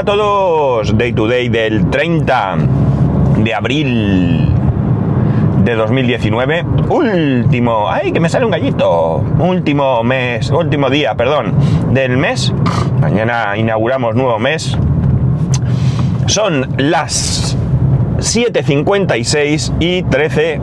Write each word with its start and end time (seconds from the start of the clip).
Hola 0.00 0.12
a 0.12 0.16
todos, 0.16 0.96
Day 0.96 1.12
to 1.12 1.28
Day 1.28 1.50
del 1.50 1.90
30 1.90 2.56
de 3.36 3.54
abril 3.54 4.48
de 5.62 5.74
2019, 5.74 6.64
último, 6.88 7.84
ay, 7.86 8.10
que 8.10 8.18
me 8.18 8.30
sale 8.30 8.46
un 8.46 8.50
gallito, 8.50 9.22
último 9.38 10.02
mes, 10.02 10.50
último 10.52 10.88
día, 10.88 11.16
perdón, 11.16 11.52
del 11.92 12.16
mes, 12.16 12.50
mañana 12.98 13.58
inauguramos 13.58 14.14
nuevo 14.14 14.38
mes, 14.38 14.74
son 16.24 16.66
las 16.78 17.58
7.56 18.16 19.74
y 19.80 20.02
13 20.04 20.60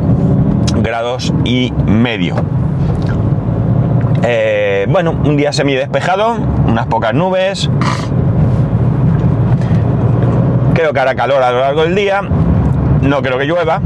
grados 0.78 1.32
y 1.46 1.72
medio. 1.86 2.34
Eh, 4.24 4.88
bueno, 4.90 5.12
un 5.12 5.38
día 5.38 5.54
semi 5.54 5.76
despejado, 5.76 6.38
unas 6.66 6.88
pocas 6.88 7.14
nubes. 7.14 7.70
Creo 10.78 10.94
que 10.94 11.00
hará 11.00 11.16
calor 11.16 11.42
a 11.42 11.50
lo 11.50 11.60
largo 11.60 11.82
del 11.82 11.96
día. 11.96 12.22
No 12.22 13.24
creo 13.24 13.40
que 13.40 13.46
llueva. 13.46 13.82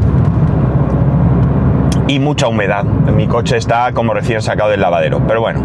Y 2.10 2.20
mucha 2.20 2.50
humedad. 2.50 2.84
Mi 2.84 3.28
coche 3.28 3.56
está 3.56 3.94
como 3.94 4.14
recién 4.14 4.42
sacado 4.42 4.72
del 4.72 4.82
lavadero. 4.82 5.22
Pero 5.26 5.40
bueno, 5.40 5.62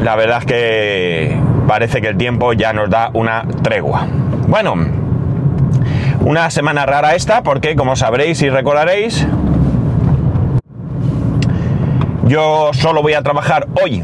la 0.00 0.16
verdad 0.16 0.38
es 0.38 0.44
que 0.44 1.40
parece 1.68 2.00
que 2.00 2.08
el 2.08 2.16
tiempo 2.16 2.52
ya 2.52 2.72
nos 2.72 2.90
da 2.90 3.10
una 3.12 3.46
tregua. 3.62 4.08
Bueno, 4.48 4.74
una 6.22 6.50
semana 6.50 6.84
rara 6.84 7.14
esta 7.14 7.44
porque 7.44 7.76
como 7.76 7.94
sabréis 7.94 8.42
y 8.42 8.50
recordaréis, 8.50 9.24
yo 12.24 12.70
solo 12.72 13.02
voy 13.02 13.12
a 13.12 13.22
trabajar 13.22 13.68
hoy, 13.80 14.02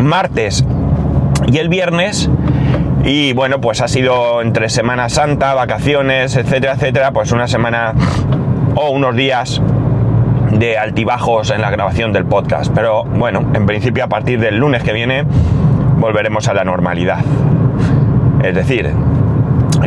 martes 0.00 0.64
y 1.50 1.58
el 1.58 1.68
viernes. 1.68 2.30
Y 3.08 3.32
bueno, 3.32 3.58
pues 3.58 3.80
ha 3.80 3.88
sido 3.88 4.42
entre 4.42 4.68
Semana 4.68 5.08
Santa, 5.08 5.54
vacaciones, 5.54 6.36
etcétera, 6.36 6.74
etcétera, 6.74 7.10
pues 7.10 7.32
una 7.32 7.48
semana 7.48 7.94
o 8.74 8.90
unos 8.90 9.16
días 9.16 9.62
de 10.52 10.76
altibajos 10.76 11.48
en 11.48 11.62
la 11.62 11.70
grabación 11.70 12.12
del 12.12 12.26
podcast. 12.26 12.70
Pero 12.74 13.04
bueno, 13.04 13.50
en 13.54 13.64
principio 13.64 14.04
a 14.04 14.08
partir 14.08 14.38
del 14.38 14.58
lunes 14.58 14.82
que 14.82 14.92
viene 14.92 15.24
volveremos 15.96 16.48
a 16.48 16.52
la 16.52 16.64
normalidad. 16.64 17.20
Es 18.44 18.54
decir, 18.54 18.92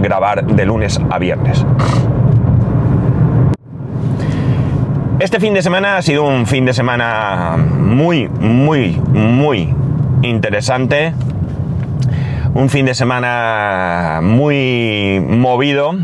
grabar 0.01 0.43
de 0.43 0.65
lunes 0.65 0.99
a 1.11 1.19
viernes. 1.19 1.63
Este 5.19 5.39
fin 5.39 5.53
de 5.53 5.61
semana 5.61 5.97
ha 5.97 6.01
sido 6.01 6.23
un 6.23 6.47
fin 6.47 6.65
de 6.65 6.73
semana 6.73 7.55
muy, 7.55 8.27
muy, 8.27 8.99
muy 9.13 9.71
interesante. 10.23 11.13
Un 12.53 12.69
fin 12.69 12.85
de 12.85 12.93
semana 12.93 14.19
muy 14.21 15.23
movido 15.25 15.95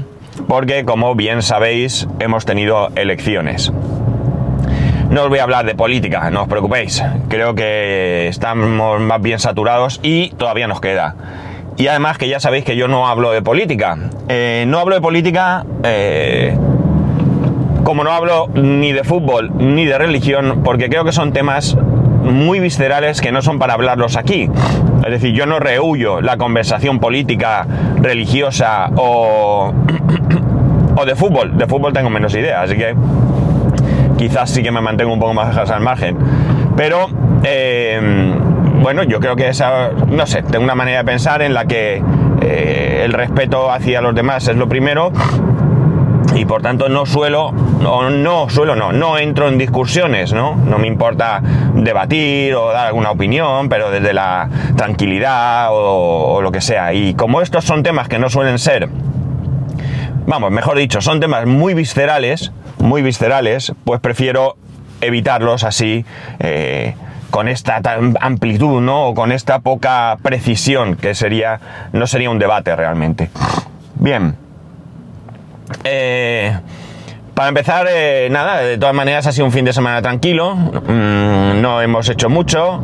porque, 0.48 0.86
como 0.86 1.14
bien 1.14 1.42
sabéis, 1.42 2.08
hemos 2.20 2.46
tenido 2.46 2.90
elecciones. 2.96 3.74
No 5.10 5.24
os 5.24 5.30
voy 5.30 5.40
a 5.40 5.44
hablar 5.44 5.66
de 5.66 5.76
política, 5.76 6.30
no 6.30 6.44
os 6.44 6.48
preocupéis. 6.48 7.04
Creo 7.28 7.54
que 7.54 8.30
estamos 8.30 9.02
más 9.02 9.22
bien 9.22 9.40
saturados 9.40 10.00
y 10.04 10.30
todavía 10.32 10.68
nos 10.68 10.80
queda. 10.80 11.16
Y 11.76 11.88
además 11.88 12.18
que 12.18 12.30
ya 12.30 12.40
sabéis 12.40 12.64
que 12.64 12.78
yo 12.78 12.88
no 12.88 13.08
hablo 13.08 13.32
de 13.32 13.42
política. 13.42 13.98
Eh, 14.30 14.66
no 14.68 14.80
hablo 14.80 14.96
de 14.96 15.02
política... 15.02 15.66
Eh, 15.84 16.58
como 17.84 18.04
no 18.04 18.12
hablo 18.12 18.50
ni 18.54 18.92
de 18.92 19.06
fútbol 19.06 19.50
ni 19.58 19.86
de 19.86 19.98
religión, 19.98 20.62
porque 20.66 20.90
creo 20.90 21.06
que 21.06 21.14
son 21.14 21.32
temas 21.32 21.78
muy 22.34 22.60
viscerales 22.60 23.22
que 23.22 23.32
no 23.32 23.42
son 23.42 23.60
para 23.60 23.74
hablarlos 23.74 24.18
aquí. 24.18 24.50
Es 25.06 25.12
decir, 25.12 25.34
yo 25.34 25.46
no 25.46 25.60
rehuyo 25.60 26.22
la 26.22 26.38
conversación 26.38 27.00
política, 27.00 27.66
religiosa 28.02 28.90
o, 28.96 29.74
o 30.96 31.06
de 31.06 31.16
fútbol. 31.16 31.58
De 31.58 31.68
fútbol 31.68 31.94
tengo 31.94 32.10
menos 32.10 32.34
idea, 32.36 32.62
así 32.62 32.76
que 32.76 32.96
quizás 34.18 34.50
sí 34.50 34.64
que 34.64 34.72
me 34.72 34.82
mantengo 34.82 35.14
un 35.14 35.20
poco 35.20 35.34
más 35.34 35.56
al 35.58 35.82
margen. 35.82 36.18
Pero, 36.76 37.08
eh, 37.44 38.00
bueno, 38.82 39.04
yo 39.04 39.20
creo 39.20 39.36
que 39.36 39.48
esa, 39.48 39.90
no 40.08 40.26
sé, 40.28 40.44
tengo 40.44 40.64
una 40.64 40.76
manera 40.76 41.00
de 41.00 41.06
pensar 41.06 41.42
en 41.42 41.54
la 41.54 41.66
que 41.66 42.02
eh, 42.42 43.02
el 43.04 43.14
respeto 43.14 43.72
hacia 43.72 44.02
los 44.02 44.14
demás 44.14 44.48
es 44.48 44.56
lo 44.56 44.68
primero 44.68 45.12
y 46.36 46.46
por 46.46 46.62
tanto 46.62 46.90
no 46.90 47.06
suelo, 47.06 47.52
no, 47.52 48.10
no 48.10 48.50
suelo, 48.50 48.76
no, 48.76 48.92
no 48.92 49.18
entro 49.18 49.48
en 49.48 49.58
discusiones, 49.58 50.34
¿no? 50.34 50.56
No 50.56 50.78
me 50.78 50.88
importa 50.88 51.42
debatir 51.74 52.56
o 52.56 52.72
dar 52.72 52.88
alguna 52.88 53.12
opinión, 53.12 53.70
pero 53.70 53.90
desde 53.92 54.14
la 54.14 54.50
tranquilidad 54.76 55.70
o, 55.72 56.42
lo 56.42 56.52
que 56.52 56.62
sea. 56.62 56.94
Y 56.94 57.14
como 57.14 57.42
estos 57.42 57.66
son 57.66 57.84
temas 57.84 58.08
que 58.08 58.20
no 58.20 58.30
suelen 58.30 58.60
ser, 58.60 58.90
vamos, 60.26 60.52
mejor 60.52 60.78
dicho, 60.78 61.02
son 61.02 61.20
temas 61.20 61.46
muy 61.46 61.74
viscerales, 61.74 62.52
muy 62.80 63.02
viscerales, 63.02 63.74
pues 63.84 64.00
prefiero 64.00 64.56
evitarlos 65.02 65.64
así. 65.64 66.06
Eh, 66.40 66.96
con 67.30 67.50
esta 67.50 67.82
amplitud, 68.22 68.82
¿no? 68.82 69.08
O 69.08 69.14
con 69.14 69.34
esta 69.34 69.60
poca 69.60 70.18
precisión, 70.24 70.96
que 70.96 71.14
sería, 71.14 71.60
no 71.92 72.08
sería 72.08 72.30
un 72.30 72.40
debate 72.40 72.74
realmente. 72.74 73.30
Bien. 73.96 74.47
Eh, 75.84 76.58
para 77.34 77.50
empezar, 77.50 77.88
eh, 77.90 78.30
nada, 78.32 78.62
de 78.62 78.78
todas 78.78 78.96
maneras 78.96 79.28
ha 79.28 79.32
sido 79.32 79.46
un 79.46 79.52
fin 79.52 79.64
de 79.64 79.74
semana 79.74 80.02
tranquilo. 80.02 80.56
Mm, 80.56 81.62
no 81.62 81.82
hemos 81.82 82.10
hecho 82.10 82.30
mucho. 82.30 82.82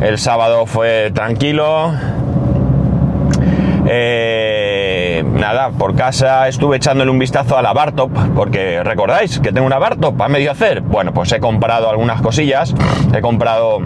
El 0.00 0.18
sábado 0.18 0.66
fue 0.66 1.10
tranquilo. 1.12 1.94
Eh, 3.86 5.24
nada, 5.34 5.70
por 5.70 5.94
casa 5.94 6.48
estuve 6.48 6.76
echándole 6.76 7.10
un 7.10 7.18
vistazo 7.18 7.56
a 7.56 7.62
la 7.62 7.72
Bartop, 7.72 8.10
porque 8.34 8.82
recordáis 8.82 9.38
que 9.40 9.52
tengo 9.52 9.66
una 9.66 9.78
Bartop 9.78 10.20
a 10.20 10.28
medio 10.28 10.50
hacer. 10.50 10.80
Bueno, 10.80 11.12
pues 11.12 11.32
he 11.32 11.40
comprado 11.40 11.88
algunas 11.88 12.20
cosillas. 12.20 12.74
He 13.14 13.20
comprado 13.20 13.78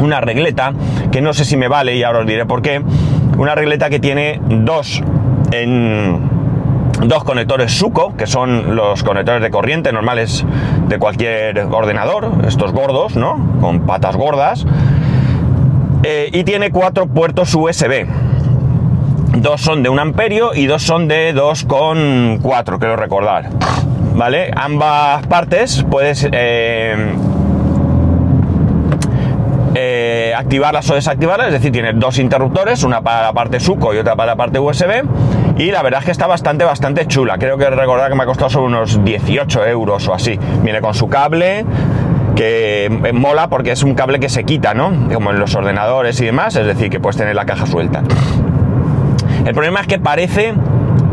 una 0.00 0.20
regleta 0.20 0.72
que 1.10 1.20
no 1.20 1.32
sé 1.32 1.44
si 1.44 1.56
me 1.56 1.68
vale 1.68 1.94
y 1.96 2.02
ahora 2.02 2.20
os 2.20 2.26
diré 2.26 2.46
por 2.46 2.62
qué. 2.62 2.82
Una 3.36 3.54
regleta 3.54 3.88
que 3.88 4.00
tiene 4.00 4.40
dos 4.44 5.02
en 5.52 6.37
dos 7.02 7.24
conectores 7.24 7.72
Suco, 7.72 8.16
que 8.16 8.26
son 8.26 8.74
los 8.74 9.02
conectores 9.02 9.42
de 9.42 9.50
corriente 9.50 9.92
normales 9.92 10.44
de 10.88 10.98
cualquier 10.98 11.58
ordenador, 11.70 12.30
estos 12.46 12.72
gordos, 12.72 13.16
¿no? 13.16 13.58
Con 13.60 13.80
patas 13.80 14.16
gordas. 14.16 14.66
Eh, 16.02 16.30
y 16.32 16.44
tiene 16.44 16.70
cuatro 16.70 17.06
puertos 17.06 17.54
USB. 17.54 18.06
Dos 19.36 19.60
son 19.60 19.82
de 19.82 19.88
un 19.88 19.98
amperio 19.98 20.54
y 20.54 20.66
dos 20.66 20.82
son 20.82 21.06
de 21.06 21.34
2,4, 21.34 22.78
quiero 22.78 22.96
recordar. 22.96 23.50
¿Vale? 24.14 24.50
Ambas 24.56 25.26
partes 25.26 25.84
puedes 25.88 26.28
eh, 26.32 27.14
eh, 29.80 30.34
activarlas 30.36 30.90
o 30.90 30.96
desactivarlas, 30.96 31.46
es 31.46 31.52
decir, 31.52 31.70
tiene 31.70 31.92
dos 31.92 32.18
interruptores, 32.18 32.82
una 32.82 33.00
para 33.00 33.22
la 33.22 33.32
parte 33.32 33.60
suco 33.60 33.94
y 33.94 33.98
otra 33.98 34.16
para 34.16 34.32
la 34.32 34.36
parte 34.36 34.58
USB. 34.58 35.04
Y 35.56 35.70
la 35.70 35.82
verdad 35.84 36.00
es 36.00 36.06
que 36.06 36.10
está 36.10 36.26
bastante, 36.26 36.64
bastante 36.64 37.06
chula. 37.06 37.38
Creo 37.38 37.56
que 37.56 37.70
recordar 37.70 38.10
que 38.10 38.16
me 38.16 38.24
ha 38.24 38.26
costado 38.26 38.50
sobre 38.50 38.66
unos 38.66 39.04
18 39.04 39.66
euros 39.66 40.08
o 40.08 40.14
así. 40.14 40.36
Viene 40.64 40.80
con 40.80 40.94
su 40.94 41.08
cable, 41.08 41.64
que 42.34 43.12
mola 43.14 43.48
porque 43.48 43.70
es 43.70 43.84
un 43.84 43.94
cable 43.94 44.18
que 44.18 44.28
se 44.28 44.42
quita, 44.42 44.74
¿no? 44.74 44.90
Como 45.14 45.30
en 45.30 45.38
los 45.38 45.54
ordenadores 45.54 46.20
y 46.20 46.24
demás, 46.24 46.56
es 46.56 46.66
decir, 46.66 46.90
que 46.90 46.98
puedes 46.98 47.16
tener 47.16 47.36
la 47.36 47.46
caja 47.46 47.66
suelta. 47.66 48.02
El 49.46 49.54
problema 49.54 49.80
es 49.80 49.86
que 49.86 50.00
parece, 50.00 50.54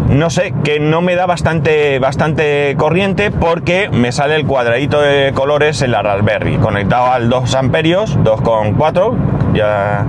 no 0.09 0.29
sé, 0.29 0.53
que 0.63 0.79
no 0.79 1.01
me 1.01 1.16
da 1.16 1.25
bastante, 1.25 1.99
bastante 1.99 2.75
corriente 2.77 3.31
porque 3.31 3.89
me 3.91 4.11
sale 4.11 4.35
el 4.35 4.45
cuadradito 4.45 5.01
de 5.01 5.31
colores 5.33 5.81
en 5.81 5.91
la 5.91 6.01
Raspberry, 6.01 6.57
conectado 6.57 7.11
al 7.11 7.29
2 7.29 7.55
amperios, 7.55 8.17
2,4, 8.19 9.53
ya 9.53 10.05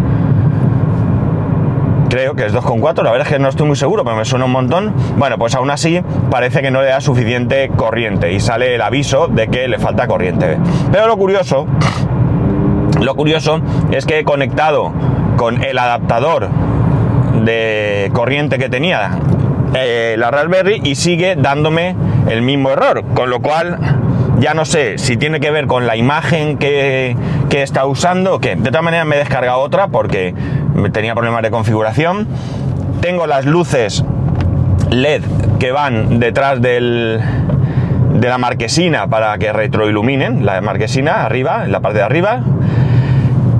creo 2.08 2.34
que 2.34 2.46
es 2.46 2.54
2,4, 2.54 3.02
la 3.02 3.10
verdad 3.10 3.26
es 3.26 3.32
que 3.32 3.38
no 3.38 3.48
estoy 3.48 3.66
muy 3.66 3.76
seguro, 3.76 4.04
pero 4.04 4.16
me 4.16 4.24
suena 4.24 4.44
un 4.44 4.52
montón. 4.52 4.94
Bueno, 5.16 5.38
pues 5.38 5.54
aún 5.54 5.70
así 5.70 6.00
parece 6.30 6.62
que 6.62 6.70
no 6.70 6.80
le 6.80 6.88
da 6.88 7.00
suficiente 7.00 7.70
corriente 7.76 8.32
y 8.32 8.40
sale 8.40 8.74
el 8.74 8.82
aviso 8.82 9.28
de 9.28 9.48
que 9.48 9.66
le 9.68 9.78
falta 9.78 10.06
corriente. 10.06 10.58
Pero 10.92 11.08
lo 11.08 11.16
curioso, 11.16 11.66
lo 13.00 13.14
curioso 13.14 13.60
es 13.90 14.06
que 14.06 14.20
he 14.20 14.24
conectado 14.24 14.92
con 15.36 15.62
el 15.64 15.78
adaptador 15.78 16.48
de 17.44 18.10
corriente 18.14 18.58
que 18.58 18.68
tenía 18.68 19.10
eh, 19.74 20.16
la 20.18 20.30
Raspberry 20.30 20.80
y 20.84 20.94
sigue 20.94 21.36
dándome 21.36 21.96
el 22.28 22.42
mismo 22.42 22.70
error, 22.70 23.04
con 23.14 23.30
lo 23.30 23.40
cual 23.40 23.78
ya 24.38 24.54
no 24.54 24.64
sé 24.64 24.98
si 24.98 25.16
tiene 25.16 25.40
que 25.40 25.50
ver 25.50 25.66
con 25.66 25.86
la 25.86 25.96
imagen 25.96 26.58
que, 26.58 27.16
que 27.48 27.62
está 27.62 27.86
usando 27.86 28.34
o 28.34 28.38
qué. 28.38 28.56
De 28.56 28.70
todas 28.70 28.82
maneras 28.82 29.06
me 29.06 29.16
he 29.16 29.18
descargado 29.18 29.60
otra 29.60 29.88
porque 29.88 30.34
tenía 30.92 31.14
problemas 31.14 31.42
de 31.42 31.50
configuración. 31.50 32.28
Tengo 33.00 33.26
las 33.26 33.44
luces 33.44 34.04
LED 34.90 35.22
que 35.58 35.72
van 35.72 36.18
detrás 36.18 36.60
del, 36.60 37.20
de 38.14 38.28
la 38.28 38.38
marquesina 38.38 39.06
para 39.08 39.36
que 39.38 39.52
retroiluminen 39.52 40.44
la 40.44 40.60
marquesina 40.60 41.24
arriba, 41.24 41.64
en 41.64 41.72
la 41.72 41.80
parte 41.80 41.98
de 41.98 42.04
arriba. 42.04 42.42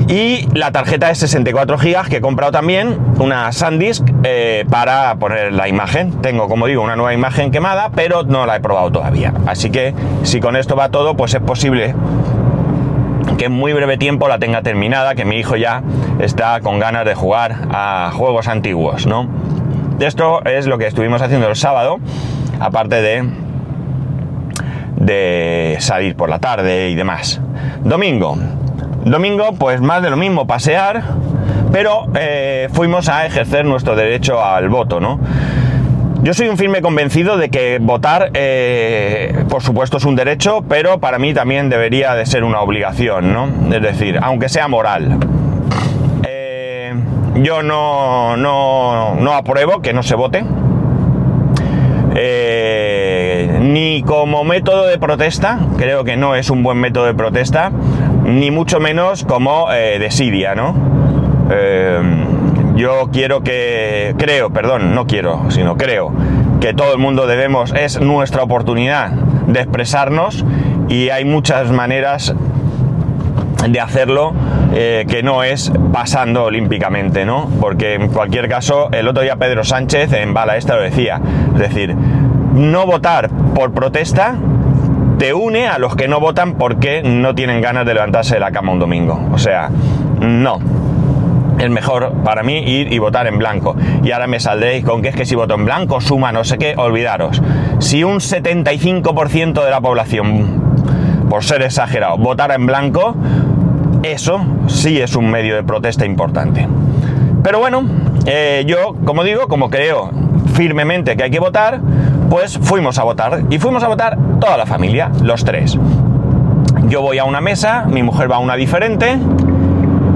Y 0.09 0.47
la 0.55 0.71
tarjeta 0.71 1.09
de 1.09 1.17
64 1.17 1.79
GB 1.79 2.09
que 2.09 2.17
he 2.19 2.21
comprado 2.21 2.53
también, 2.53 2.97
una 3.19 3.51
SanDisk 3.51 4.05
eh, 4.23 4.65
para 4.71 5.17
poner 5.17 5.53
la 5.53 5.67
imagen. 5.67 6.21
Tengo, 6.23 6.49
como 6.49 6.67
digo, 6.67 6.83
una 6.83 6.95
nueva 6.95 7.13
imagen 7.13 7.51
quemada, 7.51 7.91
pero 7.95 8.23
no 8.23 8.47
la 8.47 8.57
he 8.57 8.61
probado 8.61 8.93
todavía. 8.93 9.35
Así 9.47 9.71
que 9.71 9.95
si 10.23 10.39
con 10.39 10.55
esto 10.55 10.77
va 10.77 10.91
todo, 10.91 11.17
pues 11.17 11.35
es 11.35 11.41
posible 11.41 11.95
que 13.37 13.47
en 13.47 13.53
muy 13.53 13.73
breve 13.73 13.99
tiempo 13.99 14.29
la 14.29 14.39
tenga 14.39 14.63
terminada, 14.63 15.17
que 15.17 15.25
mi 15.25 15.37
hijo 15.39 15.57
ya 15.57 15.83
está 16.21 16.61
con 16.61 16.79
ganas 16.79 17.05
de 17.05 17.15
jugar 17.15 17.67
a 17.71 18.13
juegos 18.15 18.47
antiguos, 18.47 19.07
¿no? 19.07 19.29
Esto 19.99 20.45
es 20.45 20.67
lo 20.67 20.79
que 20.79 20.87
estuvimos 20.87 21.21
haciendo 21.21 21.49
el 21.49 21.57
sábado, 21.57 21.99
aparte 22.61 23.03
de, 23.03 23.29
de 24.97 25.77
salir 25.81 26.15
por 26.15 26.31
la 26.31 26.39
tarde 26.39 26.91
y 26.91 26.95
demás. 26.95 27.41
Domingo. 27.83 28.39
Domingo, 29.07 29.55
pues 29.57 29.81
más 29.81 30.03
de 30.03 30.11
lo 30.11 30.17
mismo, 30.17 30.49
pasear, 30.49 31.01
pero 31.71 32.07
eh, 32.19 32.69
fuimos 32.73 33.09
a 33.09 33.25
ejercer 33.25 33.65
nuestro 33.65 33.95
derecho 33.95 34.45
al 34.45 34.69
voto, 34.69 34.99
¿no? 34.99 35.21
Yo 36.25 36.35
soy 36.35 36.49
un 36.49 36.57
firme 36.57 36.83
convencido 36.83 37.37
de 37.37 37.49
que 37.49 37.79
votar, 37.81 38.33
eh, 38.35 39.45
por 39.49 39.63
supuesto, 39.63 39.99
es 39.99 40.05
un 40.05 40.17
derecho, 40.17 40.65
pero 40.69 40.99
para 40.99 41.21
mí 41.21 41.33
también 41.35 41.71
debería 41.71 42.17
de 42.17 42.27
ser 42.27 42.43
una 42.43 42.61
obligación, 42.61 43.33
¿no? 43.33 43.49
Es 43.73 43.81
decir, 43.81 44.19
aunque 44.21 44.49
sea 44.49 44.67
moral. 44.67 45.19
Eh, 46.27 46.93
yo 47.37 47.63
no, 47.63 48.37
no, 48.37 49.33
apruebo 49.35 49.83
que 49.83 49.93
no 49.93 50.03
se 50.03 50.17
vote. 50.17 50.45
Ni 53.61 54.03
como 54.03 54.43
método 54.43 54.87
de 54.87 54.99
protesta, 54.99 55.61
creo 55.77 56.03
que 56.03 56.17
no 56.17 56.35
es 56.35 56.51
un 56.51 56.65
buen 56.65 56.79
método 56.79 57.05
de 57.05 57.15
protesta, 57.15 57.71
ni 58.27 58.51
mucho 58.51 58.81
menos 58.81 59.25
como 59.25 59.69
desidia, 59.71 60.55
¿no? 60.55 60.75
Yo 62.77 63.09
quiero 63.11 63.43
que, 63.43 64.15
creo, 64.19 64.51
perdón, 64.51 64.95
no 64.95 65.07
quiero, 65.07 65.51
sino 65.51 65.79
creo 65.79 66.13
que 66.61 66.75
todo 66.75 66.93
el 66.93 66.99
mundo 66.99 67.27
debemos, 67.27 67.73
es 67.73 68.01
nuestra 68.01 68.43
oportunidad 68.43 69.11
de 69.11 69.61
expresarnos 69.61 70.45
y 70.89 71.09
hay 71.11 71.25
muchas 71.25 71.71
maneras 71.71 72.35
de 73.69 73.81
hacerlo 73.81 74.35
eh, 74.75 75.07
que 75.09 75.23
no 75.23 75.43
es 75.43 75.73
pasando 75.93 76.45
olímpicamente, 76.45 77.25
¿no? 77.25 77.49
Porque 77.61 77.95
en 77.95 78.09
cualquier 78.09 78.49
caso, 78.49 78.91
el 78.93 79.09
otro 79.09 79.23
día 79.23 79.37
Pedro 79.37 79.65
Sánchez 79.65 80.13
en 80.13 80.35
Bala 80.35 80.57
Esta 80.57 80.77
lo 80.77 80.83
decía, 80.83 81.21
es 81.55 81.59
decir, 81.59 81.95
no 81.95 82.87
votar 82.87 83.31
por 83.55 83.73
protesta 83.73 84.37
te 85.19 85.33
une 85.33 85.67
a 85.67 85.79
los 85.79 85.97
que 85.97 86.09
no 86.09 86.21
votan 86.21 86.55
porque 86.55 87.03
no 87.03 87.35
tienen 87.35 87.61
ganas 87.61 87.87
de 87.87 87.95
levantarse 87.95 88.35
de 88.35 88.41
la 88.41 88.51
cama 88.51 88.73
un 88.73 88.79
domingo. 88.79 89.29
O 89.33 89.39
sea, 89.39 89.71
no 90.21 90.61
es 91.59 91.71
mejor 91.71 92.13
para 92.25 92.43
mí 92.43 92.59
ir 92.59 92.93
y 92.93 92.99
votar 92.99 93.27
en 93.27 93.39
blanco. 93.39 93.77
Y 94.03 94.13
ahora 94.13 94.27
me 94.27 94.41
saldréis 94.41 94.85
con 94.85 95.03
que 95.03 95.09
es 95.09 95.17
que 95.17 95.25
si 95.25 95.35
voto 95.35 95.55
en 95.55 95.65
blanco 95.65 96.01
suma 96.01 96.33
no 96.33 96.45
sé 96.45 96.59
qué, 96.59 96.75
olvidaros. 96.77 97.43
Si 97.79 98.05
un 98.05 98.17
75% 98.17 99.65
de 99.65 99.71
la 99.71 99.81
población, 99.81 101.27
por 101.29 101.45
ser 101.45 101.63
exagerado, 101.63 102.19
votara 102.19 102.55
en 102.55 102.67
blanco, 102.67 103.15
eso 104.03 104.45
sí 104.67 105.01
es 105.01 105.17
un 105.17 105.31
medio 105.31 105.57
de 105.57 105.65
protesta 105.65 106.05
importante. 106.05 106.69
Pero 107.43 107.59
bueno, 107.59 107.85
eh, 108.27 108.65
yo, 108.67 108.95
como 109.05 109.25
digo, 109.25 109.49
como 109.49 109.71
creo 109.71 110.11
firmemente 110.55 111.17
que 111.17 111.25
hay 111.25 111.31
que 111.31 111.41
votar, 111.41 111.81
pues 112.29 112.59
fuimos 112.59 112.99
a 112.99 113.05
votar. 113.05 113.43
Y 113.51 113.59
fuimos 113.59 113.83
a 113.83 113.89
votar 113.89 114.19
toda 114.41 114.57
la 114.57 114.67
familia, 114.67 115.11
los 115.23 115.45
tres. 115.45 115.79
Yo 116.89 117.03
voy 117.03 117.19
a 117.19 117.25
una 117.25 117.41
mesa, 117.41 117.85
mi 117.89 118.03
mujer 118.03 118.31
va 118.31 118.37
a 118.37 118.39
una 118.39 118.55
diferente 118.55 119.19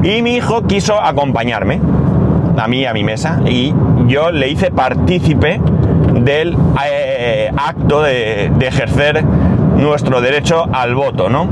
y 0.03 0.23
mi 0.23 0.37
hijo 0.37 0.63
quiso 0.63 1.01
acompañarme, 1.01 1.81
a 2.57 2.69
mí, 2.69 2.87
a 2.87 2.93
mi 2.93 3.05
mesa, 3.05 3.41
y 3.47 3.75
yo 4.07 4.31
le 4.31 4.49
hice 4.49 4.71
partícipe 4.71 5.61
del 6.15 6.57
eh, 6.85 7.51
acto 7.57 8.03
de, 8.03 8.53
ejercer 8.61 9.25
nuestro 9.77 10.21
derecho 10.21 10.67
al 10.73 10.95
voto, 10.95 11.29
¿no? 11.29 11.49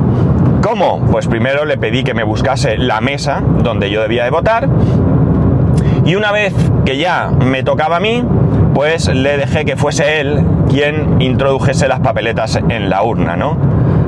¿Cómo? 0.62 1.04
Pues 1.10 1.26
primero 1.26 1.64
le 1.64 1.78
pedí 1.78 2.04
que 2.04 2.14
me 2.14 2.22
buscase 2.22 2.76
la 2.78 3.00
mesa 3.00 3.42
donde 3.62 3.90
yo 3.90 4.02
debía 4.02 4.24
de 4.24 4.30
votar 4.30 4.68
y 6.04 6.14
una 6.14 6.32
vez 6.32 6.54
que 6.84 6.98
ya 6.98 7.30
me 7.30 7.62
tocaba 7.62 7.96
a 7.96 8.00
mí, 8.00 8.24
pues 8.78 9.12
le 9.12 9.36
dejé 9.36 9.64
que 9.64 9.76
fuese 9.76 10.20
él 10.20 10.40
quien 10.68 11.20
introdujese 11.20 11.88
las 11.88 11.98
papeletas 11.98 12.60
en 12.68 12.88
la 12.88 13.02
urna, 13.02 13.36
¿no? 13.36 13.56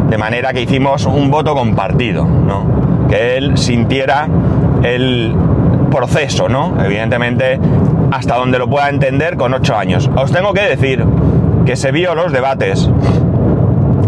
De 0.09 0.17
manera 0.17 0.53
que 0.53 0.63
hicimos 0.63 1.07
un 1.07 1.29
voto 1.29 1.57
compartido, 1.57 2.25
¿no? 2.25 3.09
que 3.09 3.37
él 3.37 3.59
sintiera 3.59 4.29
el 4.85 5.35
proceso, 5.91 6.49
¿no? 6.49 6.77
Evidentemente, 6.85 7.59
hasta 8.13 8.37
donde 8.37 8.61
lo 8.61 8.71
pueda 8.71 8.89
entender 8.89 9.37
con 9.37 9.53
ocho 9.55 9.77
años. 9.77 10.09
Os 10.15 10.31
tengo 10.31 10.55
que 10.55 10.63
decir 10.63 11.05
que 11.67 11.75
se 11.75 11.91
vio 11.91 12.15
los 12.15 12.31
debates, 12.31 12.89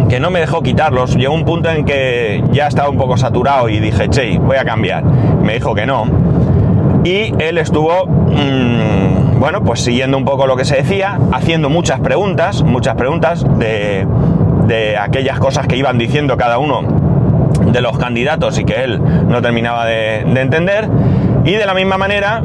que 0.09 0.21
no 0.21 0.31
me 0.31 0.39
dejó 0.39 0.63
quitarlos. 0.63 1.17
Llegó 1.17 1.35
un 1.35 1.45
punto 1.45 1.71
en 1.71 1.85
que 1.85 2.45
ya 2.53 2.69
estaba 2.69 2.89
un 2.89 2.99
poco 2.99 3.17
saturado 3.17 3.69
y 3.69 3.81
dije, 3.81 4.09
che, 4.11 4.39
voy 4.39 4.59
a 4.59 4.65
cambiar. 4.65 5.03
Me 5.03 5.55
dijo 5.55 5.75
que 5.75 5.87
no. 5.87 6.05
Y 7.03 7.35
él 7.41 7.59
estuvo, 7.59 8.07
mmm, 8.07 9.12
bueno, 9.43 9.65
pues 9.65 9.81
siguiendo 9.81 10.17
un 10.17 10.25
poco 10.25 10.47
lo 10.47 10.55
que 10.55 10.65
se 10.65 10.77
decía, 10.77 11.19
haciendo 11.33 11.69
muchas 11.69 11.99
preguntas, 11.99 12.63
muchas 12.63 12.95
preguntas 12.95 13.45
de, 13.59 14.07
de 14.69 14.97
aquellas 14.97 15.41
cosas 15.41 15.67
que 15.67 15.77
iban 15.77 15.99
diciendo 15.99 16.37
cada 16.37 16.59
uno 16.59 16.83
de 17.73 17.81
los 17.81 17.99
candidatos 17.99 18.57
y 18.61 18.65
que 18.65 18.85
él 18.85 19.03
no 19.27 19.43
terminaba 19.43 19.85
de, 19.85 20.21
entender. 20.21 20.89
Y 21.45 21.55
de 21.55 21.67
la 21.67 21.75
misma 21.75 21.99
manera, 21.99 22.41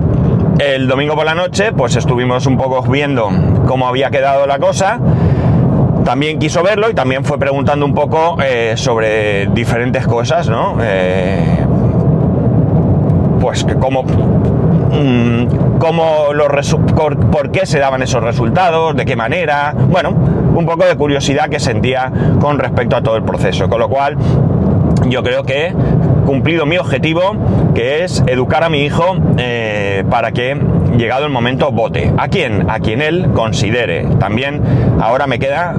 el 0.57 0.87
domingo 0.87 1.13
por 1.13 1.25
la 1.25 1.35
noche, 1.35 1.71
pues 1.71 1.95
estuvimos 1.95 2.47
un 2.47 2.57
poco 2.57 2.81
viendo 2.81 3.29
cómo 3.67 3.87
había 3.87 4.09
quedado 4.09 4.47
la 4.47 4.57
cosa. 4.57 4.99
También 6.03 6.39
quiso 6.39 6.63
verlo 6.63 6.89
y 6.89 6.95
también 6.95 7.23
fue 7.23 7.37
preguntando 7.37 7.85
un 7.85 7.93
poco 7.93 8.37
eh, 8.43 8.73
sobre 8.75 9.45
diferentes 9.53 10.07
cosas, 10.07 10.49
¿no? 10.49 10.77
Eh, 10.81 11.63
pues 13.39 13.67
cómo, 13.79 14.01
mm, 14.01 14.66
cómo 15.79 16.33
los 16.33 16.75
por 17.31 17.51
qué 17.51 17.65
se 17.65 17.79
daban 17.79 18.01
esos 18.01 18.23
resultados, 18.23 18.95
de 18.95 19.05
qué 19.05 19.15
manera, 19.15 19.73
bueno, 19.75 20.09
un 20.09 20.65
poco 20.65 20.85
de 20.85 20.95
curiosidad 20.95 21.49
que 21.49 21.59
sentía 21.59 22.11
con 22.39 22.57
respecto 22.59 22.95
a 22.95 23.01
todo 23.01 23.15
el 23.15 23.23
proceso, 23.23 23.69
con 23.69 23.79
lo 23.79 23.89
cual 23.89 24.17
yo 25.07 25.23
creo 25.23 25.43
que 25.43 25.67
he 25.67 25.73
cumplido 26.25 26.65
mi 26.65 26.77
objetivo, 26.77 27.35
que 27.73 28.03
es 28.03 28.23
educar 28.27 28.63
a 28.63 28.69
mi 28.69 28.83
hijo 28.83 29.15
eh, 29.37 30.03
para 30.09 30.31
que, 30.31 30.59
llegado 30.97 31.25
el 31.25 31.31
momento, 31.31 31.71
vote. 31.71 32.11
¿A 32.17 32.27
quién? 32.27 32.69
A 32.69 32.79
quien 32.79 33.01
él 33.01 33.29
considere. 33.33 34.05
También 34.19 34.61
ahora 34.99 35.27
me 35.27 35.39
queda 35.39 35.75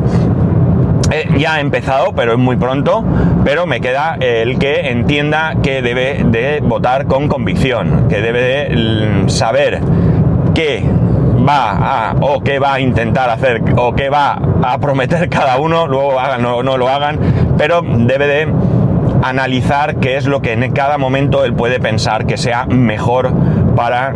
eh, 1.10 1.28
ya 1.38 1.54
ha 1.54 1.60
empezado, 1.60 2.12
pero 2.12 2.32
es 2.32 2.38
muy 2.38 2.56
pronto, 2.56 3.04
pero 3.44 3.66
me 3.66 3.80
queda 3.80 4.16
el 4.20 4.58
que 4.58 4.90
entienda 4.90 5.54
que 5.62 5.82
debe 5.82 6.22
de 6.24 6.60
votar 6.60 7.06
con 7.06 7.28
convicción, 7.28 8.08
que 8.08 8.20
debe 8.20 8.42
de 8.42 9.28
saber 9.28 9.80
qué 10.54 10.84
va 11.48 12.10
a, 12.10 12.14
o 12.20 12.40
qué 12.40 12.58
va 12.58 12.74
a 12.74 12.80
intentar 12.80 13.30
hacer, 13.30 13.62
o 13.76 13.94
qué 13.94 14.10
va 14.10 14.38
a 14.62 14.78
prometer 14.78 15.28
cada 15.28 15.58
uno, 15.58 15.86
luego 15.86 16.18
hagan 16.18 16.44
o 16.44 16.62
no 16.62 16.76
lo 16.76 16.88
hagan, 16.88 17.18
pero 17.56 17.82
debe 17.82 18.26
de 18.26 18.48
analizar 19.22 19.96
qué 19.96 20.16
es 20.16 20.26
lo 20.26 20.40
que 20.40 20.52
en 20.52 20.72
cada 20.72 20.98
momento 20.98 21.44
él 21.44 21.54
puede 21.54 21.80
pensar 21.80 22.26
que 22.26 22.36
sea 22.36 22.66
mejor 22.66 23.32
para 23.74 24.12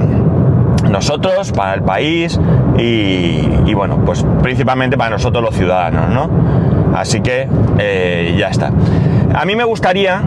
nosotros, 0.89 1.53
para 1.53 1.75
el 1.75 1.83
país 1.83 2.39
y, 2.79 3.75
bueno, 3.75 3.99
pues 4.05 4.25
principalmente 4.43 4.97
para 4.97 5.11
nosotros 5.11 5.43
los 5.43 5.55
ciudadanos, 5.55 6.09
¿no? 6.11 6.62
Así 6.95 7.21
que 7.21 7.49
eh, 7.79 8.35
ya 8.39 8.49
está. 8.49 8.71
A 9.35 9.45
mí 9.47 9.57
me 9.57 9.65
gustaría, 9.65 10.23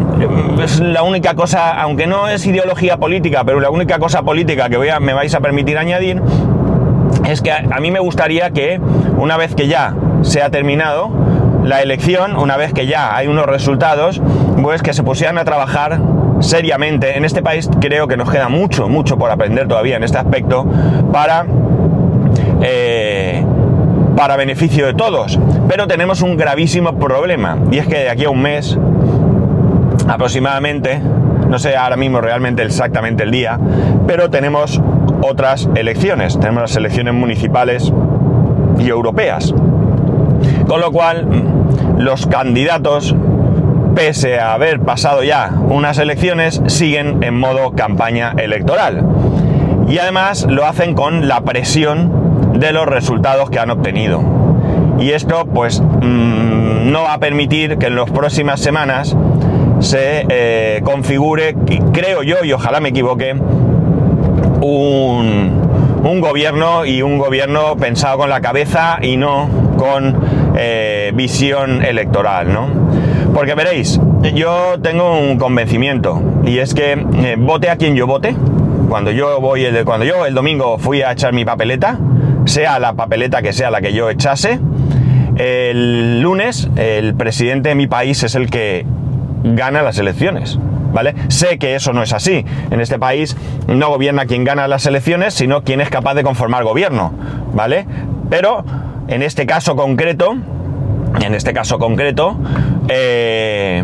es 0.63 0.79
la 0.79 1.03
única 1.03 1.35
cosa, 1.35 1.79
aunque 1.79 2.07
no 2.07 2.27
es 2.27 2.45
ideología 2.45 2.97
política, 2.97 3.43
pero 3.43 3.59
la 3.59 3.69
única 3.69 3.99
cosa 3.99 4.23
política 4.23 4.67
que 4.67 4.77
voy 4.77 4.89
a, 4.89 4.99
me 4.99 5.13
vais 5.13 5.33
a 5.35 5.41
permitir 5.41 5.77
añadir, 5.77 6.21
es 7.27 7.41
que 7.41 7.51
a 7.51 7.79
mí 7.79 7.91
me 7.91 7.99
gustaría 7.99 8.49
que 8.49 8.79
una 9.17 9.37
vez 9.37 9.53
que 9.53 9.67
ya 9.67 9.93
se 10.21 10.41
ha 10.41 10.49
terminado, 10.49 11.11
la 11.63 11.81
elección, 11.81 12.35
una 12.35 12.57
vez 12.57 12.73
que 12.73 12.87
ya 12.87 13.15
hay 13.15 13.27
unos 13.27 13.45
resultados, 13.45 14.21
pues 14.61 14.81
que 14.81 14.93
se 14.93 15.03
pusieran 15.03 15.37
a 15.37 15.45
trabajar 15.45 15.99
seriamente. 16.39 17.17
En 17.17 17.25
este 17.25 17.41
país 17.41 17.69
creo 17.79 18.07
que 18.07 18.17
nos 18.17 18.29
queda 18.29 18.49
mucho, 18.49 18.87
mucho 18.87 19.17
por 19.17 19.31
aprender 19.31 19.67
todavía 19.67 19.97
en 19.97 20.03
este 20.03 20.17
aspecto 20.17 20.65
para... 21.11 21.45
Eh, 22.61 23.43
para 24.15 24.35
beneficio 24.35 24.85
de 24.85 24.93
todos. 24.93 25.39
Pero 25.67 25.87
tenemos 25.87 26.21
un 26.21 26.37
gravísimo 26.37 26.97
problema 26.97 27.57
y 27.71 27.77
es 27.77 27.87
que 27.87 27.99
de 27.99 28.09
aquí 28.09 28.25
a 28.25 28.29
un 28.29 28.41
mes 28.41 28.77
aproximadamente, 30.07 30.99
no 31.49 31.59
sé 31.59 31.75
ahora 31.75 31.97
mismo 31.97 32.21
realmente 32.21 32.63
exactamente 32.63 33.23
el 33.23 33.31
día, 33.31 33.59
pero 34.07 34.29
tenemos 34.29 34.81
otras 35.21 35.69
elecciones. 35.75 36.39
Tenemos 36.39 36.61
las 36.61 36.75
elecciones 36.75 37.13
municipales 37.13 37.91
y 38.79 38.89
europeas. 38.89 39.53
Con 40.67 40.81
lo 40.81 40.91
cual, 40.91 41.27
los 41.97 42.27
candidatos 42.27 43.15
pese 43.95 44.39
a 44.39 44.53
haber 44.53 44.81
pasado 44.81 45.23
ya 45.23 45.51
unas 45.69 45.97
elecciones, 45.97 46.61
siguen 46.67 47.23
en 47.23 47.39
modo 47.39 47.71
campaña 47.71 48.33
electoral. 48.37 49.03
Y 49.87 49.97
además 49.99 50.45
lo 50.49 50.65
hacen 50.65 50.93
con 50.93 51.27
la 51.27 51.41
presión 51.41 52.24
de 52.53 52.71
los 52.71 52.85
resultados 52.85 53.49
que 53.49 53.59
han 53.59 53.69
obtenido. 53.69 54.21
Y 54.99 55.11
esto 55.11 55.45
pues 55.45 55.81
mm, 55.81 56.91
no 56.91 57.03
va 57.03 57.13
a 57.13 57.19
permitir 57.19 57.77
que 57.77 57.87
en 57.87 57.95
las 57.95 58.09
próximas 58.09 58.61
semanas 58.61 59.15
se 59.79 60.25
eh, 60.29 60.81
configure, 60.83 61.55
creo 61.91 62.23
yo, 62.23 62.43
y 62.43 62.53
ojalá 62.53 62.79
me 62.79 62.89
equivoque, 62.89 63.35
un, 64.61 65.61
un, 66.03 66.21
gobierno 66.21 66.85
y 66.85 67.01
un 67.01 67.17
gobierno 67.17 67.75
pensado 67.75 68.17
con 68.17 68.29
la 68.29 68.41
cabeza 68.41 68.97
y 69.01 69.17
no 69.17 69.49
con 69.77 70.15
eh, 70.55 71.11
visión 71.13 71.83
electoral, 71.83 72.51
¿no? 72.53 72.67
Porque 73.33 73.53
veréis, 73.53 73.99
yo 74.33 74.75
tengo 74.81 75.19
un 75.19 75.37
convencimiento 75.37 76.21
y 76.45 76.59
es 76.59 76.73
que 76.73 76.93
eh, 76.93 77.35
vote 77.37 77.69
a 77.69 77.75
quien 77.75 77.95
yo 77.95 78.07
vote. 78.07 78.35
Cuando 78.87 79.11
yo 79.11 79.41
voy, 79.41 79.65
el, 79.65 79.83
cuando 79.83 80.05
yo 80.05 80.25
el 80.25 80.33
domingo 80.33 80.77
fui 80.77 81.01
a 81.01 81.11
echar 81.11 81.33
mi 81.33 81.43
papeleta, 81.43 81.99
sea 82.45 82.79
la 82.79 82.93
papeleta 82.93 83.41
que 83.41 83.53
sea 83.53 83.71
la 83.71 83.81
que 83.81 83.93
yo 83.93 84.09
echase, 84.09 84.59
el 85.37 86.21
lunes 86.21 86.69
el 86.77 87.13
presidente 87.15 87.69
de 87.69 87.75
mi 87.75 87.87
país 87.87 88.23
es 88.23 88.35
el 88.35 88.49
que 88.49 88.85
gana 89.43 89.81
las 89.81 89.97
elecciones. 89.99 90.57
¿Vale? 90.93 91.13
Sé 91.27 91.57
que 91.59 91.75
eso 91.75 91.91
no 91.91 92.03
es 92.03 92.13
así. 92.13 92.45
En 92.71 92.79
este 92.79 92.97
país 92.97 93.35
no 93.67 93.89
gobierna 93.89 94.27
quien 94.27 94.45
gana 94.45 94.65
las 94.69 94.85
elecciones, 94.85 95.33
sino 95.33 95.61
quien 95.61 95.81
es 95.81 95.89
capaz 95.89 96.13
de 96.13 96.23
conformar 96.23 96.63
gobierno, 96.63 97.11
¿vale? 97.53 97.85
Pero 98.29 98.63
en 99.09 99.21
este 99.21 99.45
caso 99.45 99.75
concreto, 99.75 100.37
en 101.21 101.35
este 101.35 101.51
caso 101.51 101.79
concreto, 101.79 102.37
eh, 102.87 103.83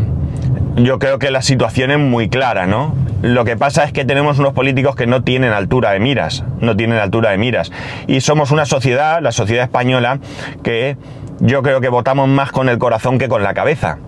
yo 0.77 0.99
creo 0.99 1.19
que 1.19 1.31
la 1.31 1.41
situación 1.41 1.91
es 1.91 1.99
muy 1.99 2.29
clara, 2.29 2.65
¿no? 2.65 2.95
Lo 3.21 3.45
que 3.45 3.55
pasa 3.55 3.83
es 3.83 3.93
que 3.93 4.03
tenemos 4.03 4.39
unos 4.39 4.53
políticos 4.53 4.95
que 4.95 5.05
no 5.05 5.23
tienen 5.23 5.51
altura 5.53 5.91
de 5.91 5.99
miras, 5.99 6.43
no 6.59 6.75
tienen 6.75 6.97
altura 6.97 7.31
de 7.31 7.37
miras. 7.37 7.71
Y 8.07 8.21
somos 8.21 8.51
una 8.51 8.65
sociedad, 8.65 9.21
la 9.21 9.31
sociedad 9.31 9.63
española, 9.63 10.19
que 10.63 10.97
yo 11.39 11.61
creo 11.61 11.81
que 11.81 11.89
votamos 11.89 12.27
más 12.27 12.51
con 12.51 12.69
el 12.69 12.79
corazón 12.79 13.19
que 13.19 13.27
con 13.27 13.43
la 13.43 13.53
cabeza. 13.53 13.99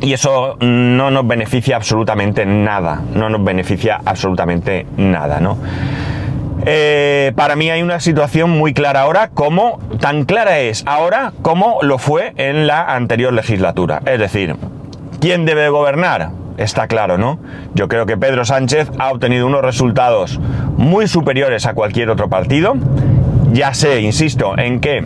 Y 0.00 0.12
eso 0.12 0.56
no 0.60 1.10
nos 1.10 1.26
beneficia 1.26 1.76
absolutamente 1.76 2.44
nada, 2.46 3.02
no 3.14 3.28
nos 3.28 3.42
beneficia 3.42 4.00
absolutamente 4.04 4.86
nada, 4.96 5.40
¿no? 5.40 5.58
Eh, 6.64 7.32
para 7.36 7.54
mí 7.54 7.70
hay 7.70 7.82
una 7.82 8.00
situación 8.00 8.50
muy 8.50 8.74
clara 8.74 9.02
ahora, 9.02 9.28
como 9.28 9.78
tan 10.00 10.24
clara 10.24 10.58
es 10.58 10.82
ahora 10.86 11.32
como 11.42 11.78
lo 11.82 11.98
fue 11.98 12.32
en 12.36 12.66
la 12.66 12.94
anterior 12.94 13.32
legislatura. 13.32 14.02
Es 14.04 14.18
decir, 14.18 14.56
¿quién 15.20 15.44
debe 15.44 15.68
gobernar? 15.68 16.30
Está 16.56 16.88
claro, 16.88 17.18
¿no? 17.18 17.38
Yo 17.74 17.88
creo 17.88 18.06
que 18.06 18.16
Pedro 18.16 18.44
Sánchez 18.44 18.90
ha 18.98 19.10
obtenido 19.10 19.46
unos 19.46 19.62
resultados 19.62 20.40
muy 20.76 21.06
superiores 21.06 21.66
a 21.66 21.74
cualquier 21.74 22.10
otro 22.10 22.28
partido. 22.28 22.74
Ya 23.52 23.74
sé, 23.74 24.00
insisto, 24.00 24.58
en 24.58 24.80
que 24.80 25.04